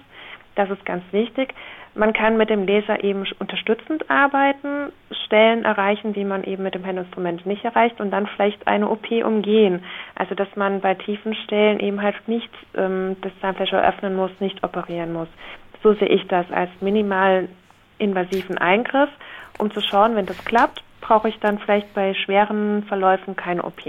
Das 0.56 0.68
ist 0.68 0.84
ganz 0.84 1.04
wichtig. 1.12 1.54
Man 1.94 2.12
kann 2.12 2.36
mit 2.36 2.50
dem 2.50 2.66
Laser 2.66 3.02
eben 3.02 3.24
unterstützend 3.38 4.10
arbeiten, 4.10 4.92
Stellen 5.26 5.64
erreichen, 5.64 6.12
die 6.12 6.24
man 6.24 6.44
eben 6.44 6.62
mit 6.62 6.74
dem 6.74 6.84
Handinstrument 6.84 7.46
nicht 7.46 7.64
erreicht 7.64 8.00
und 8.00 8.10
dann 8.10 8.26
vielleicht 8.26 8.66
eine 8.66 8.88
OP 8.88 9.10
umgehen. 9.24 9.84
Also 10.14 10.34
dass 10.34 10.48
man 10.56 10.80
bei 10.80 10.94
tiefen 10.94 11.34
Stellen 11.34 11.80
eben 11.80 12.02
halt 12.02 12.16
nicht 12.26 12.50
ähm, 12.76 13.16
das 13.22 13.32
Zahnfleisch 13.40 13.72
eröffnen 13.72 14.14
muss, 14.14 14.30
nicht 14.40 14.62
operieren 14.64 15.12
muss. 15.12 15.28
So 15.82 15.94
sehe 15.94 16.08
ich 16.08 16.26
das 16.28 16.50
als 16.52 16.70
minimal 16.80 17.48
invasiven 17.98 18.58
Eingriff, 18.58 19.10
um 19.58 19.70
zu 19.72 19.80
schauen, 19.80 20.14
wenn 20.14 20.26
das 20.26 20.44
klappt, 20.44 20.82
brauche 21.10 21.28
ich 21.28 21.40
dann 21.40 21.58
vielleicht 21.58 21.92
bei 21.92 22.14
schweren 22.14 22.84
Verläufen 22.84 23.34
keine 23.34 23.64
OP. 23.64 23.82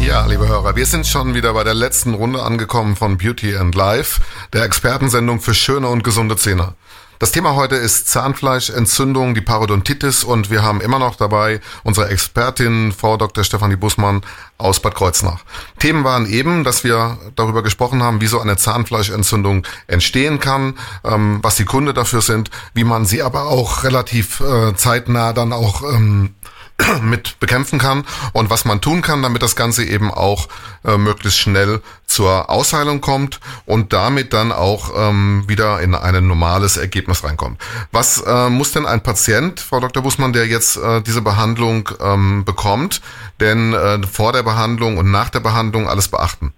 ja, 0.00 0.24
liebe 0.26 0.48
Hörer, 0.48 0.76
wir 0.76 0.86
sind 0.86 1.06
schon 1.06 1.34
wieder 1.34 1.52
bei 1.52 1.64
der 1.64 1.74
letzten 1.74 2.14
Runde 2.14 2.42
angekommen 2.42 2.96
von 2.96 3.18
Beauty 3.18 3.56
and 3.56 3.74
Life, 3.74 4.22
der 4.54 4.62
Expertensendung 4.62 5.40
für 5.40 5.54
schöne 5.54 5.88
und 5.88 6.04
gesunde 6.04 6.36
Zähne. 6.36 6.74
Das 7.18 7.32
Thema 7.32 7.56
heute 7.56 7.74
ist 7.74 8.06
Zahnfleischentzündung, 8.06 9.34
die 9.34 9.40
Parodontitis 9.40 10.22
und 10.22 10.50
wir 10.50 10.62
haben 10.62 10.80
immer 10.80 11.00
noch 11.00 11.16
dabei 11.16 11.60
unsere 11.82 12.10
Expertin, 12.10 12.92
Frau 12.92 13.16
Dr. 13.16 13.42
Stefanie 13.42 13.74
Bussmann 13.74 14.20
aus 14.56 14.78
Bad 14.78 14.94
Kreuznach. 14.94 15.40
Themen 15.80 16.04
waren 16.04 16.26
eben, 16.26 16.62
dass 16.62 16.84
wir 16.84 17.18
darüber 17.34 17.64
gesprochen 17.64 18.04
haben, 18.04 18.20
wie 18.20 18.28
so 18.28 18.38
eine 18.38 18.56
Zahnfleischentzündung 18.56 19.66
entstehen 19.88 20.38
kann, 20.38 20.74
ähm, 21.02 21.40
was 21.42 21.56
die 21.56 21.64
Gründe 21.64 21.92
dafür 21.92 22.22
sind, 22.22 22.52
wie 22.72 22.84
man 22.84 23.04
sie 23.04 23.20
aber 23.20 23.46
auch 23.46 23.82
relativ 23.82 24.38
äh, 24.38 24.76
zeitnah 24.76 25.32
dann 25.32 25.52
auch 25.52 25.82
ähm, 25.82 26.34
mit 27.02 27.40
bekämpfen 27.40 27.78
kann 27.78 28.04
und 28.32 28.50
was 28.50 28.64
man 28.64 28.80
tun 28.80 29.02
kann, 29.02 29.22
damit 29.22 29.42
das 29.42 29.56
Ganze 29.56 29.84
eben 29.84 30.10
auch 30.10 30.48
äh, 30.84 30.96
möglichst 30.96 31.38
schnell 31.38 31.80
zur 32.06 32.50
Ausheilung 32.50 33.00
kommt 33.00 33.40
und 33.66 33.92
damit 33.92 34.32
dann 34.32 34.52
auch 34.52 34.90
ähm, 34.96 35.44
wieder 35.48 35.80
in 35.80 35.94
ein 35.94 36.26
normales 36.26 36.76
Ergebnis 36.76 37.24
reinkommt. 37.24 37.60
Was 37.92 38.22
äh, 38.26 38.48
muss 38.48 38.72
denn 38.72 38.86
ein 38.86 39.02
Patient, 39.02 39.60
Frau 39.60 39.80
Dr. 39.80 40.02
Bußmann, 40.02 40.32
der 40.32 40.46
jetzt 40.46 40.76
äh, 40.76 41.02
diese 41.02 41.22
Behandlung 41.22 41.88
ähm, 42.00 42.44
bekommt, 42.44 43.00
denn 43.40 43.72
äh, 43.72 44.02
vor 44.06 44.32
der 44.32 44.42
Behandlung 44.42 44.98
und 44.98 45.10
nach 45.10 45.30
der 45.30 45.40
Behandlung 45.40 45.88
alles 45.88 46.08
beachten? 46.08 46.52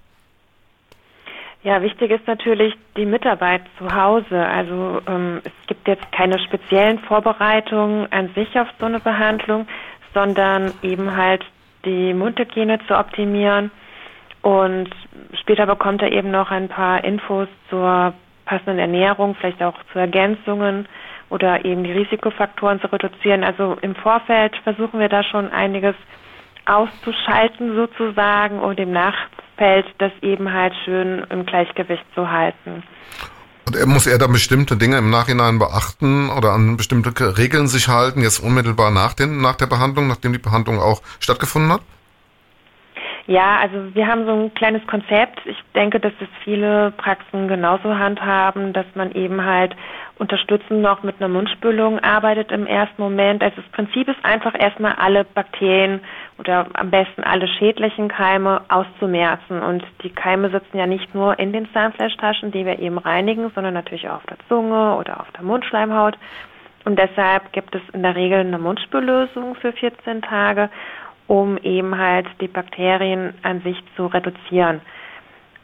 Ja, 1.63 1.83
wichtig 1.83 2.11
ist 2.11 2.27
natürlich 2.27 2.75
die 2.97 3.05
Mitarbeit 3.05 3.63
zu 3.79 3.95
Hause. 3.95 4.47
Also 4.47 5.03
ähm, 5.07 5.43
es 5.45 5.53
gibt 5.67 5.87
jetzt 5.89 6.11
keine 6.11 6.39
speziellen 6.39 6.99
Vorbereitungen 7.01 8.11
an 8.11 8.31
sich 8.35 8.59
auf 8.59 8.69
so 8.79 8.87
eine 8.87 8.99
Behandlung, 8.99 9.67
sondern 10.15 10.73
eben 10.83 11.17
halt 11.17 11.45
die 11.85 12.13
Mundhygiene 12.15 12.79
zu 12.87 12.99
optimieren. 12.99 13.71
Und 14.43 14.91
später 15.41 15.67
bekommt 15.67 16.03
er 16.03 16.13
eben 16.13 16.31
noch 16.31 16.51
ein 16.51 16.69
paar 16.69 17.05
Infos 17.05 17.49
zur 17.69 18.15
passenden 18.47 18.79
Ernährung, 18.79 19.35
vielleicht 19.35 19.63
auch 19.63 19.77
zu 19.93 19.99
Ergänzungen 19.99 20.87
oder 21.29 21.65
eben 21.65 21.85
die 21.85 21.93
Risikofaktoren 21.93 22.81
zu 22.81 22.93
reduzieren. 22.93 23.45
Also 23.45 23.77
im 23.81 23.95
Vorfeld 23.95 24.57
versuchen 24.65 24.99
wir 24.99 25.09
da 25.09 25.23
schon 25.23 25.51
einiges 25.53 25.95
auszuschalten 26.67 27.75
sozusagen 27.75 28.59
und 28.59 28.79
im 28.79 28.93
Nachfeld 28.93 29.87
das 29.99 30.13
eben 30.23 30.53
halt 30.53 30.75
schön 30.85 31.25
im 31.31 31.47
Gleichgewicht 31.47 32.05
zu 32.15 32.31
halten. 32.31 32.83
Und 33.71 33.87
muss 33.87 34.07
er 34.07 34.19
da 34.19 34.27
bestimmte 34.27 34.77
Dinge 34.77 34.99
im 34.99 35.11
Nachhinein 35.11 35.61
beachten 35.61 36.29
oder 36.29 36.53
an 36.53 36.77
bestimmte 36.77 37.39
Regeln 37.39 37.69
sich 37.69 37.87
halten, 37.87 38.21
jetzt 38.21 38.41
unmittelbar 38.41 38.91
nach, 38.91 39.15
den, 39.15 39.41
nach 39.41 39.55
der 39.55 39.67
Behandlung, 39.67 40.09
nachdem 40.09 40.33
die 40.33 40.41
Behandlung 40.41 40.81
auch 40.81 41.03
stattgefunden 41.21 41.73
hat? 41.73 41.83
Ja, 43.31 43.59
also 43.61 43.95
wir 43.95 44.09
haben 44.09 44.27
so 44.27 44.33
ein 44.33 44.55
kleines 44.55 44.85
Konzept. 44.89 45.41
Ich 45.47 45.57
denke, 45.77 46.01
dass 46.01 46.13
das 46.19 46.29
viele 46.43 46.91
Praxen 46.91 47.47
genauso 47.47 47.97
handhaben, 47.97 48.73
dass 48.73 48.87
man 48.97 49.13
eben 49.13 49.45
halt 49.45 49.77
unterstützend 50.19 50.83
noch 50.83 51.05
mit 51.05 51.15
einer 51.21 51.29
Mundspülung 51.29 52.01
arbeitet 52.01 52.51
im 52.51 52.67
ersten 52.67 53.01
Moment. 53.01 53.41
Also 53.45 53.61
das 53.63 53.71
Prinzip 53.71 54.09
ist 54.09 54.19
einfach 54.25 54.59
erstmal 54.59 54.95
alle 54.95 55.23
Bakterien 55.23 56.01
oder 56.39 56.67
am 56.73 56.91
besten 56.91 57.23
alle 57.23 57.47
schädlichen 57.47 58.09
Keime 58.09 58.63
auszumerzen. 58.69 59.63
Und 59.63 59.85
die 60.03 60.11
Keime 60.11 60.51
sitzen 60.51 60.77
ja 60.77 60.89
nicht 60.89 61.15
nur 61.15 61.39
in 61.39 61.53
den 61.53 61.73
Zahnfleischtaschen, 61.73 62.51
die 62.51 62.67
wir 62.67 62.81
eben 62.81 62.99
reinigen, 62.99 63.53
sondern 63.55 63.75
natürlich 63.75 64.09
auch 64.09 64.17
auf 64.17 64.27
der 64.27 64.39
Zunge 64.49 64.97
oder 64.97 65.21
auf 65.21 65.31
der 65.37 65.45
Mundschleimhaut. 65.45 66.19
Und 66.85 66.99
deshalb 66.99 67.53
gibt 67.53 67.77
es 67.77 67.83
in 67.93 68.03
der 68.03 68.17
Regel 68.17 68.41
eine 68.41 68.59
Mundspüllösung 68.59 69.55
für 69.55 69.73
14 69.73 70.23
Tage 70.23 70.69
um 71.31 71.59
eben 71.59 71.97
halt 71.97 72.27
die 72.41 72.49
Bakterien 72.49 73.35
an 73.45 73.61
sich 73.61 73.81
zu 73.95 74.07
reduzieren. 74.07 74.81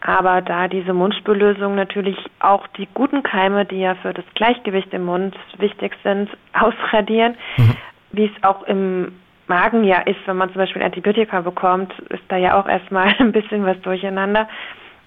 Aber 0.00 0.40
da 0.40 0.68
diese 0.68 0.92
Mundspüllösungen 0.92 1.74
natürlich 1.74 2.16
auch 2.38 2.68
die 2.78 2.86
guten 2.94 3.24
Keime, 3.24 3.64
die 3.64 3.80
ja 3.80 3.96
für 3.96 4.14
das 4.14 4.24
Gleichgewicht 4.36 4.94
im 4.94 5.06
Mund 5.06 5.34
wichtig 5.58 5.92
sind, 6.04 6.30
ausradieren, 6.52 7.34
mhm. 7.56 7.74
wie 8.12 8.26
es 8.26 8.44
auch 8.44 8.62
im 8.68 9.16
Magen 9.48 9.82
ja 9.82 10.02
ist, 10.02 10.20
wenn 10.26 10.36
man 10.36 10.50
zum 10.50 10.58
Beispiel 10.58 10.84
Antibiotika 10.84 11.40
bekommt, 11.40 11.92
ist 12.10 12.22
da 12.28 12.36
ja 12.36 12.60
auch 12.60 12.68
erstmal 12.68 13.12
ein 13.18 13.32
bisschen 13.32 13.66
was 13.66 13.80
durcheinander. 13.80 14.48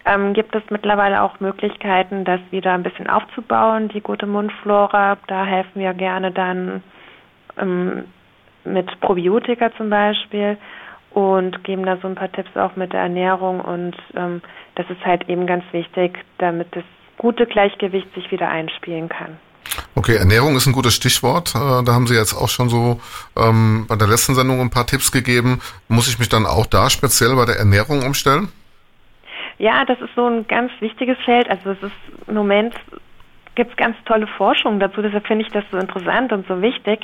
Ähm, 0.06 0.34
gibt 0.34 0.54
es 0.56 0.64
mittlerweile 0.70 1.22
auch 1.22 1.40
Möglichkeiten, 1.40 2.26
das 2.26 2.42
wieder 2.52 2.74
ein 2.74 2.84
bisschen 2.84 3.10
aufzubauen, 3.10 3.88
die 3.88 4.02
gute 4.02 4.26
Mundflora. 4.26 5.18
Da 5.28 5.46
helfen 5.46 5.80
wir 5.80 5.94
gerne 5.94 6.32
dann 6.32 6.84
ähm, 7.58 8.04
mit 8.64 9.00
Probiotika 9.02 9.72
zum 9.78 9.90
Beispiel 9.90 10.58
und 11.12 11.64
geben 11.64 11.86
da 11.86 11.98
so 11.98 12.08
ein 12.08 12.16
paar 12.16 12.32
Tipps 12.32 12.56
auch 12.56 12.76
mit 12.76 12.94
der 12.94 13.02
Ernährung 13.02 13.62
und 13.62 13.96
ähm, 14.16 14.42
das 14.76 14.90
ist 14.90 15.04
halt 15.06 15.28
eben 15.28 15.48
ganz 15.48 15.64
wichtig, 15.72 16.18
damit 16.38 16.68
das 16.76 16.84
gute 17.18 17.46
Gleichgewicht 17.46 18.14
sich 18.14 18.32
wieder 18.32 18.50
einspielen 18.50 19.10
kann. 19.10 19.38
Okay, 19.96 20.16
Ernährung 20.16 20.56
ist 20.56 20.68
ein 20.68 20.74
gutes 20.74 20.96
Stichwort. 20.96 21.54
Äh, 21.56 21.84
da 21.84 21.94
haben 21.94 22.08
Sie 22.08 22.16
jetzt 22.16 22.34
auch 22.34 22.50
schon 22.50 22.70
so 22.70 23.00
ähm, 23.38 23.86
bei 23.88 23.96
der 23.96 24.08
letzten 24.08 24.36
Sendung 24.36 24.62
ein 24.62 24.70
paar 24.70 24.88
Tipps 24.88 25.12
gegeben. 25.12 25.62
Muss 25.88 26.08
ich 26.08 26.20
mich 26.20 26.30
dann 26.30 26.46
auch 26.46 26.66
da 26.66 26.90
speziell 26.90 27.36
bei 27.36 27.46
der 27.46 27.58
Ernährung 27.58 28.04
umstellen? 28.04 28.50
Ja, 29.58 29.84
das 29.86 30.00
ist 30.00 30.16
so 30.16 30.26
ein 30.26 30.48
ganz 30.48 30.72
wichtiges 30.80 31.18
Feld. 31.26 31.50
Also 31.50 31.72
es 31.72 31.84
ist 31.84 32.28
im 32.28 32.36
Moment 32.36 32.74
gibt 33.60 33.72
es 33.72 33.76
ganz 33.76 33.98
tolle 34.06 34.26
Forschung 34.26 34.80
dazu. 34.80 35.02
Deshalb 35.02 35.28
finde 35.28 35.44
ich 35.44 35.52
das 35.52 35.66
so 35.70 35.78
interessant 35.78 36.32
und 36.32 36.48
so 36.48 36.62
wichtig, 36.62 37.02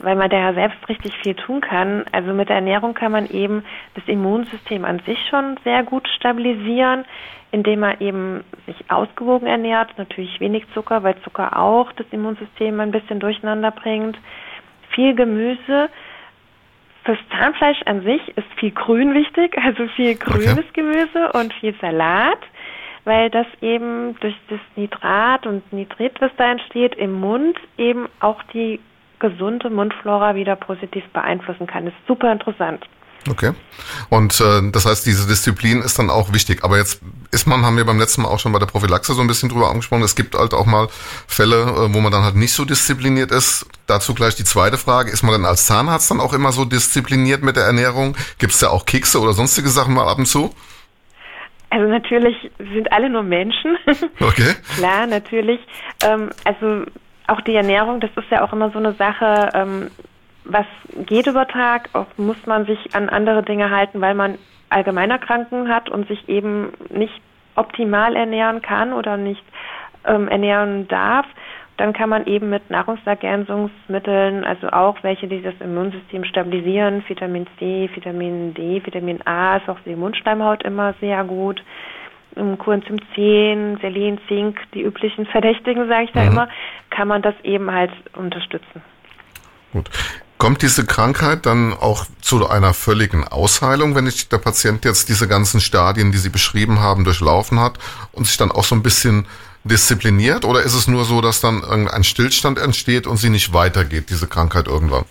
weil 0.00 0.16
man 0.16 0.28
da 0.28 0.36
ja 0.36 0.52
selbst 0.52 0.86
richtig 0.86 1.16
viel 1.22 1.34
tun 1.34 1.62
kann. 1.62 2.04
Also 2.12 2.34
mit 2.34 2.50
der 2.50 2.56
Ernährung 2.56 2.92
kann 2.92 3.10
man 3.10 3.26
eben 3.30 3.64
das 3.94 4.04
Immunsystem 4.06 4.84
an 4.84 4.98
sich 5.06 5.18
schon 5.30 5.56
sehr 5.64 5.82
gut 5.82 6.06
stabilisieren, 6.08 7.06
indem 7.52 7.80
man 7.80 7.98
eben 8.00 8.44
sich 8.66 8.76
ausgewogen 8.90 9.48
ernährt. 9.48 9.96
Natürlich 9.96 10.38
wenig 10.40 10.66
Zucker, 10.74 11.02
weil 11.02 11.16
Zucker 11.22 11.58
auch 11.58 11.90
das 11.92 12.06
Immunsystem 12.10 12.78
ein 12.80 12.90
bisschen 12.90 13.18
durcheinander 13.18 13.70
bringt. 13.70 14.18
Viel 14.90 15.14
Gemüse. 15.14 15.88
Fürs 17.04 17.18
Zahnfleisch 17.30 17.80
an 17.86 18.02
sich 18.02 18.28
ist 18.36 18.52
viel 18.58 18.72
Grün 18.72 19.14
wichtig, 19.14 19.56
also 19.56 19.86
viel 19.96 20.16
grünes 20.16 20.58
okay. 20.58 20.68
Gemüse 20.74 21.32
und 21.32 21.54
viel 21.54 21.74
Salat 21.80 22.40
weil 23.04 23.30
das 23.30 23.46
eben 23.60 24.18
durch 24.20 24.34
das 24.48 24.60
Nitrat 24.76 25.46
und 25.46 25.72
Nitrit, 25.72 26.20
was 26.20 26.30
da 26.36 26.52
entsteht, 26.52 26.94
im 26.94 27.12
Mund 27.12 27.56
eben 27.76 28.08
auch 28.20 28.42
die 28.52 28.80
gesunde 29.18 29.70
Mundflora 29.70 30.34
wieder 30.34 30.56
positiv 30.56 31.04
beeinflussen 31.12 31.66
kann. 31.66 31.86
Das 31.86 31.94
ist 31.94 32.06
super 32.06 32.32
interessant. 32.32 32.84
Okay. 33.30 33.52
Und 34.10 34.38
äh, 34.40 34.70
das 34.70 34.84
heißt, 34.84 35.06
diese 35.06 35.26
Disziplin 35.26 35.80
ist 35.80 35.98
dann 35.98 36.10
auch 36.10 36.32
wichtig. 36.32 36.62
Aber 36.62 36.76
jetzt 36.76 37.00
ist 37.30 37.46
man, 37.46 37.64
haben 37.64 37.76
wir 37.76 37.86
beim 37.86 37.98
letzten 37.98 38.22
Mal 38.22 38.28
auch 38.28 38.38
schon 38.38 38.52
bei 38.52 38.58
der 38.58 38.66
Prophylaxe 38.66 39.14
so 39.14 39.22
ein 39.22 39.26
bisschen 39.26 39.48
drüber 39.48 39.70
angesprochen, 39.70 40.02
es 40.02 40.14
gibt 40.14 40.34
halt 40.34 40.52
auch 40.52 40.66
mal 40.66 40.88
Fälle, 41.26 41.62
äh, 41.62 41.94
wo 41.94 42.00
man 42.00 42.12
dann 42.12 42.22
halt 42.22 42.36
nicht 42.36 42.52
so 42.52 42.64
diszipliniert 42.64 43.30
ist. 43.30 43.66
Dazu 43.86 44.14
gleich 44.14 44.34
die 44.34 44.44
zweite 44.44 44.76
Frage. 44.76 45.10
Ist 45.10 45.22
man 45.22 45.32
dann 45.32 45.46
als 45.46 45.66
Zahnarzt 45.66 46.10
dann 46.10 46.20
auch 46.20 46.34
immer 46.34 46.52
so 46.52 46.64
diszipliniert 46.64 47.42
mit 47.42 47.56
der 47.56 47.64
Ernährung? 47.64 48.16
Gibt 48.38 48.52
es 48.52 48.58
da 48.58 48.68
auch 48.68 48.84
Kekse 48.84 49.20
oder 49.20 49.32
sonstige 49.32 49.70
Sachen 49.70 49.94
mal 49.94 50.08
ab 50.08 50.18
und 50.18 50.26
zu? 50.26 50.54
Also 51.74 51.88
natürlich 51.88 52.36
sind 52.58 52.92
alle 52.92 53.10
nur 53.10 53.24
Menschen. 53.24 53.76
Okay. 54.20 54.54
Klar, 54.76 55.06
natürlich. 55.08 55.60
Ähm, 56.04 56.30
also 56.44 56.84
auch 57.26 57.40
die 57.40 57.54
Ernährung, 57.54 57.98
das 57.98 58.10
ist 58.16 58.30
ja 58.30 58.44
auch 58.44 58.52
immer 58.52 58.70
so 58.70 58.78
eine 58.78 58.92
Sache, 58.92 59.48
ähm, 59.54 59.90
was 60.44 60.66
geht 61.06 61.26
über 61.26 61.48
Tag, 61.48 61.88
auch 61.92 62.06
muss 62.16 62.36
man 62.46 62.64
sich 62.66 62.78
an 62.94 63.08
andere 63.08 63.42
Dinge 63.42 63.70
halten, 63.70 64.00
weil 64.00 64.14
man 64.14 64.38
Allgemeinerkranken 64.70 65.68
hat 65.68 65.88
und 65.88 66.06
sich 66.06 66.28
eben 66.28 66.72
nicht 66.90 67.20
optimal 67.56 68.14
ernähren 68.14 68.62
kann 68.62 68.92
oder 68.92 69.16
nicht 69.16 69.42
ähm, 70.04 70.28
ernähren 70.28 70.86
darf, 70.86 71.26
dann 71.76 71.92
kann 71.92 72.08
man 72.08 72.26
eben 72.26 72.50
mit 72.50 72.70
Nahrungsergänzungsmitteln, 72.70 74.44
also 74.44 74.68
auch 74.68 74.96
welche, 75.02 75.26
die 75.26 75.42
das 75.42 75.54
Immunsystem 75.60 76.24
stabilisieren, 76.24 77.02
Vitamin 77.08 77.46
C, 77.58 77.90
Vitamin 77.92 78.54
D, 78.54 78.80
Vitamin 78.84 79.26
A 79.26 79.56
ist 79.56 79.68
auch 79.68 79.78
für 79.78 79.90
die 79.90 79.96
Mundschleimhaut 79.96 80.62
immer 80.62 80.94
sehr 81.00 81.24
gut. 81.24 81.62
Coenzym 82.34 82.98
10, 83.14 83.78
Selen, 83.80 84.18
Zink, 84.26 84.58
die 84.74 84.82
üblichen 84.82 85.26
Verdächtigen, 85.26 85.88
sage 85.88 86.04
ich 86.04 86.12
da 86.12 86.22
mhm. 86.22 86.30
immer, 86.30 86.48
kann 86.90 87.08
man 87.08 87.22
das 87.22 87.34
eben 87.44 87.70
halt 87.70 87.92
unterstützen. 88.16 88.82
Gut. 89.72 89.88
Kommt 90.38 90.62
diese 90.62 90.84
Krankheit 90.84 91.46
dann 91.46 91.72
auch 91.72 92.06
zu 92.20 92.48
einer 92.48 92.74
völligen 92.74 93.26
Ausheilung, 93.26 93.94
wenn 93.94 94.10
der 94.30 94.38
Patient 94.38 94.84
jetzt 94.84 95.08
diese 95.08 95.28
ganzen 95.28 95.60
Stadien, 95.60 96.10
die 96.10 96.18
Sie 96.18 96.28
beschrieben 96.28 96.80
haben, 96.80 97.04
durchlaufen 97.04 97.60
hat 97.60 97.78
und 98.12 98.26
sich 98.26 98.36
dann 98.36 98.50
auch 98.50 98.64
so 98.64 98.74
ein 98.74 98.82
bisschen 98.82 99.26
diszipliniert? 99.64 100.44
Oder 100.44 100.60
ist 100.60 100.74
es 100.74 100.86
nur 100.88 101.04
so, 101.04 101.20
dass 101.20 101.40
dann 101.40 101.64
ein 101.64 102.04
Stillstand 102.04 102.58
entsteht 102.58 103.06
und 103.06 103.16
sie 103.16 103.30
nicht 103.30 103.52
weitergeht, 103.52 104.10
diese 104.10 104.28
Krankheit 104.28 104.68
irgendwann? 104.68 105.04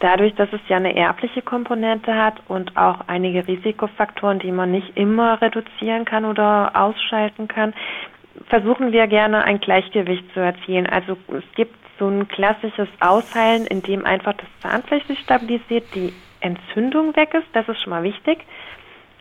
Dadurch, 0.00 0.34
dass 0.34 0.52
es 0.52 0.60
ja 0.68 0.78
eine 0.78 0.96
erbliche 0.96 1.42
Komponente 1.42 2.14
hat 2.14 2.34
und 2.48 2.76
auch 2.76 3.02
einige 3.06 3.46
Risikofaktoren, 3.46 4.40
die 4.40 4.50
man 4.50 4.72
nicht 4.72 4.96
immer 4.96 5.40
reduzieren 5.40 6.04
kann 6.04 6.24
oder 6.24 6.72
ausschalten 6.74 7.46
kann, 7.46 7.72
versuchen 8.48 8.90
wir 8.90 9.06
gerne 9.06 9.44
ein 9.44 9.60
Gleichgewicht 9.60 10.24
zu 10.34 10.40
erzielen. 10.40 10.88
Also 10.88 11.16
es 11.28 11.44
gibt 11.54 11.76
so 12.00 12.08
ein 12.08 12.26
klassisches 12.26 12.88
Ausheilen, 12.98 13.66
in 13.66 13.82
dem 13.82 14.04
einfach 14.04 14.32
das 14.32 14.48
Zahnfleisch 14.60 15.04
sich 15.06 15.20
stabilisiert, 15.20 15.84
die 15.94 16.12
Entzündung 16.40 17.14
weg 17.14 17.34
ist, 17.34 17.46
das 17.52 17.68
ist 17.68 17.80
schon 17.80 17.90
mal 17.90 18.02
wichtig. 18.02 18.40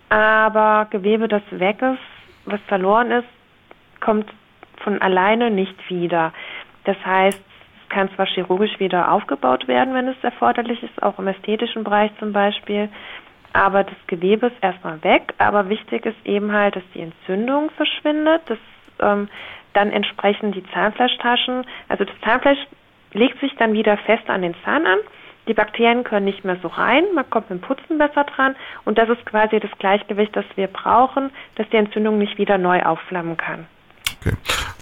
Aber 0.10 0.88
Gewebe, 0.90 1.28
das 1.28 1.44
weg 1.52 1.80
ist, 1.82 2.00
was 2.46 2.60
verloren 2.68 3.12
ist, 3.12 3.28
kommt 4.02 4.26
von 4.84 5.02
alleine 5.02 5.50
nicht 5.50 5.90
wieder. 5.90 6.34
Das 6.84 6.98
heißt, 7.06 7.40
es 7.40 7.90
kann 7.90 8.10
zwar 8.16 8.26
chirurgisch 8.26 8.80
wieder 8.80 9.12
aufgebaut 9.12 9.68
werden, 9.68 9.94
wenn 9.94 10.08
es 10.08 10.18
erforderlich 10.22 10.82
ist, 10.84 11.02
auch 11.02 11.20
im 11.20 11.28
ästhetischen 11.28 11.84
Bereich 11.84 12.12
zum 12.20 12.34
Beispiel, 12.34 12.90
aber 13.54 13.84
das 13.84 13.96
Gewebe 14.08 14.48
ist 14.48 14.56
erstmal 14.62 15.04
weg. 15.04 15.34
Aber 15.38 15.70
wichtig 15.70 16.06
ist 16.06 16.26
eben 16.26 16.52
halt, 16.52 16.76
dass 16.76 16.84
die 16.94 17.02
Entzündung 17.02 17.70
verschwindet, 17.72 18.42
dass 18.48 18.58
ähm, 19.00 19.30
dann 19.74 19.92
entsprechend 19.92 20.56
die 20.56 20.64
Zahnfleischtaschen, 20.72 21.66
also 21.88 22.06
das 22.06 22.16
Zahnfleisch 22.24 22.60
legt 23.14 23.40
sich 23.40 23.56
dann 23.58 23.74
wieder 23.74 23.98
fest 23.98 24.30
an 24.30 24.42
den 24.42 24.56
Zahn 24.64 24.86
an. 24.86 25.00
Die 25.48 25.54
Bakterien 25.54 26.04
können 26.04 26.26
nicht 26.26 26.46
mehr 26.46 26.58
so 26.62 26.68
rein, 26.68 27.04
man 27.14 27.30
kommt 27.30 27.50
mit 27.50 27.62
dem 27.62 27.66
Putzen 27.66 27.98
besser 27.98 28.24
dran 28.26 28.56
und 28.86 28.98
das 28.98 29.10
ist 29.10 29.26
quasi 29.26 29.60
das 29.60 29.72
Gleichgewicht, 29.80 30.36
das 30.36 30.46
wir 30.56 30.68
brauchen, 30.68 31.32
dass 31.56 31.68
die 31.70 31.78
Entzündung 31.78 32.20
nicht 32.20 32.38
wieder 32.38 32.58
neu 32.58 32.82
aufflammen 32.84 33.38
kann. 33.38 33.66
Okay. 34.22 34.36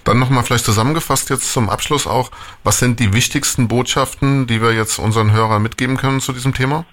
Dann 0.04 0.20
nochmal 0.20 0.44
vielleicht 0.44 0.66
zusammengefasst 0.66 1.30
jetzt 1.30 1.54
zum 1.54 1.70
Abschluss 1.70 2.08
auch, 2.08 2.30
was 2.64 2.80
sind 2.80 3.00
die 3.00 3.14
wichtigsten 3.14 3.68
Botschaften, 3.68 4.48
die 4.48 4.62
wir 4.62 4.74
jetzt 4.74 5.00
unseren 5.00 5.32
Hörern 5.32 5.62
mitgeben 5.62 5.98
können 5.98 6.20
zu 6.20 6.34
diesem 6.34 6.54
Thema? 6.54 6.86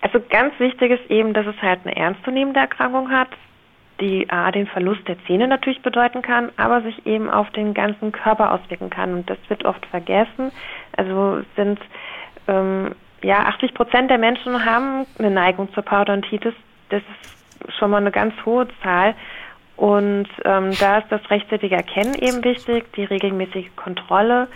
Also 0.00 0.20
ganz 0.30 0.58
wichtig 0.58 0.92
ist 0.92 1.10
eben, 1.10 1.34
dass 1.34 1.46
es 1.46 1.60
halt 1.60 1.80
eine 1.84 1.96
ernstzunehmende 1.96 2.60
Erkrankung 2.60 3.10
hat, 3.10 3.28
die 4.00 4.30
A, 4.30 4.50
den 4.52 4.66
Verlust 4.68 5.06
der 5.08 5.16
Zähne 5.26 5.48
natürlich 5.48 5.82
bedeuten 5.82 6.22
kann, 6.22 6.50
aber 6.56 6.82
sich 6.82 7.04
eben 7.04 7.28
auf 7.28 7.50
den 7.50 7.74
ganzen 7.74 8.12
Körper 8.12 8.52
auswirken 8.52 8.90
kann. 8.90 9.12
Und 9.12 9.28
das 9.28 9.38
wird 9.48 9.64
oft 9.64 9.84
vergessen. 9.86 10.52
Also 10.96 11.42
sind 11.56 11.80
ähm, 12.46 12.94
ja 13.22 13.40
80 13.46 13.74
Prozent 13.74 14.10
der 14.10 14.18
Menschen 14.18 14.64
haben 14.64 15.04
eine 15.18 15.30
Neigung 15.30 15.72
zur 15.74 15.82
Parodontitis. 15.82 16.54
Das 16.90 17.02
ist 17.66 17.74
schon 17.76 17.90
mal 17.90 17.98
eine 17.98 18.12
ganz 18.12 18.34
hohe 18.44 18.68
Zahl. 18.82 19.14
Und 19.78 20.26
ähm, 20.44 20.72
da 20.80 20.98
ist 20.98 21.06
das 21.08 21.20
rechtzeitige 21.30 21.76
Erkennen 21.76 22.14
eben 22.14 22.42
wichtig, 22.42 22.92
die 22.94 23.04
regelmäßige 23.04 23.76
Kontrolle 23.76 24.48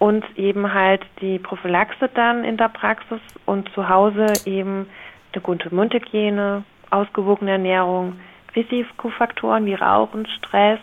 und 0.00 0.24
eben 0.36 0.74
halt 0.74 1.06
die 1.20 1.38
Prophylaxe 1.38 2.10
dann 2.12 2.42
in 2.42 2.56
der 2.56 2.68
Praxis 2.68 3.20
und 3.46 3.72
zu 3.72 3.88
Hause 3.88 4.26
eben 4.46 4.88
eine 5.32 5.42
gute 5.42 5.72
Mundhygiene, 5.72 6.64
ausgewogene 6.90 7.52
Ernährung, 7.52 8.18
Risikofaktoren 8.56 9.64
wie 9.64 9.74
Rauchen, 9.74 10.26
Stress 10.26 10.80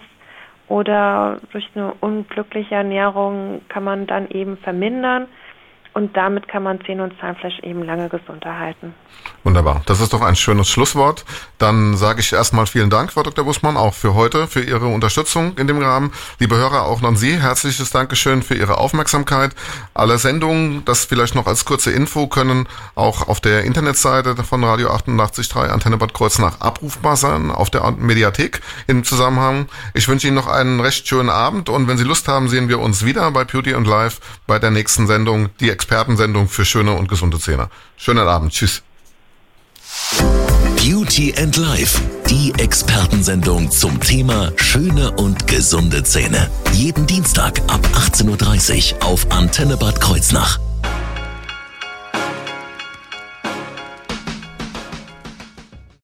oder 0.69 1.41
durch 1.51 1.67
eine 1.75 1.93
unglückliche 1.99 2.75
Ernährung 2.75 3.59
kann 3.67 3.83
man 3.83 4.07
dann 4.07 4.29
eben 4.29 4.55
vermindern 4.55 5.27
und 5.95 6.15
damit 6.17 6.49
kann 6.49 6.62
man 6.62 6.79
Zähne 6.86 7.03
und 7.03 7.17
Zahnfleisch 7.21 7.60
eben 7.60 7.81
lange 7.81 8.10
gesund 8.10 8.43
erhalten. 8.43 8.93
Wunderbar. 9.45 9.81
Das 9.86 10.01
ist 10.01 10.12
doch 10.12 10.21
ein 10.21 10.36
schönes 10.36 10.67
Schlusswort. 10.67 11.23
Dann 11.58 11.95
sage 11.95 12.19
ich 12.19 12.34
erstmal 12.34 12.65
vielen 12.67 12.89
Dank, 12.89 13.13
Frau 13.13 13.23
Dr. 13.23 13.45
Bussmann, 13.45 13.77
auch 13.77 13.93
für 13.93 14.13
heute, 14.13 14.47
für 14.47 14.62
Ihre 14.62 14.88
Unterstützung 14.88 15.58
in 15.58 15.67
dem 15.67 15.77
Rahmen. 15.77 16.12
Liebe 16.39 16.58
Hörer, 16.58 16.84
auch 16.84 17.01
an 17.01 17.15
Sie 17.15 17.39
herzliches 17.39 17.91
Dankeschön 17.91 18.43
für 18.43 18.55
Ihre 18.55 18.77
Aufmerksamkeit. 18.77 19.55
Alle 19.93 20.17
Sendungen, 20.17 20.84
das 20.84 21.05
vielleicht 21.05 21.34
noch 21.34 21.47
als 21.47 21.63
kurze 21.63 21.91
Info, 21.91 22.27
können 22.27 22.67
auch 22.95 23.29
auf 23.29 23.39
der 23.39 23.63
Internetseite 23.63 24.36
von 24.43 24.63
Radio 24.65 24.89
88.3 24.89 25.67
Antenne 25.67 25.97
Bad 25.97 26.13
Kreuznach 26.13 26.60
abrufbar 26.60 27.15
sein, 27.15 27.51
auf 27.51 27.69
der 27.69 27.89
Mediathek 27.91 28.60
im 28.88 29.05
Zusammenhang. 29.05 29.67
Ich 29.93 30.10
wünsche 30.10 30.27
Ihnen 30.27 30.36
noch 30.36 30.47
einen 30.47 30.81
recht 30.81 31.08
schönen 31.08 31.29
Abend 31.29 31.69
und 31.69 31.88
wenn 31.88 31.97
Sie 31.97 32.03
Lust 32.03 32.27
haben, 32.27 32.49
sehen 32.49 32.67
wir 32.67 32.79
uns 32.79 33.05
wieder 33.05 33.31
bei 33.31 33.45
Beauty 33.45 33.75
and 33.75 33.88
Life 33.88 34.19
bei 34.45 34.60
der 34.60 34.71
nächsten 34.71 35.08
Sendung, 35.08 35.49
die 35.60 35.69
Expertensendung 35.85 36.49
für 36.49 36.65
schöne 36.65 36.93
und 36.93 37.07
gesunde 37.07 37.37
Zähne. 37.39 37.69
Schönen 37.95 38.27
Abend. 38.27 38.51
Tschüss. 38.51 38.81
Beauty 40.77 41.31
and 41.37 41.55
Life, 41.57 42.01
die 42.27 42.51
Expertensendung 42.57 43.69
zum 43.69 43.99
Thema 43.99 44.51
schöne 44.55 45.11
und 45.11 45.45
gesunde 45.45 46.03
Zähne. 46.03 46.49
Jeden 46.73 47.05
Dienstag 47.05 47.61
ab 47.67 47.85
18.30 47.93 48.95
Uhr 48.95 49.05
auf 49.05 49.31
Antenne 49.31 49.77
Bad 49.77 50.01
Kreuznach. 50.01 50.59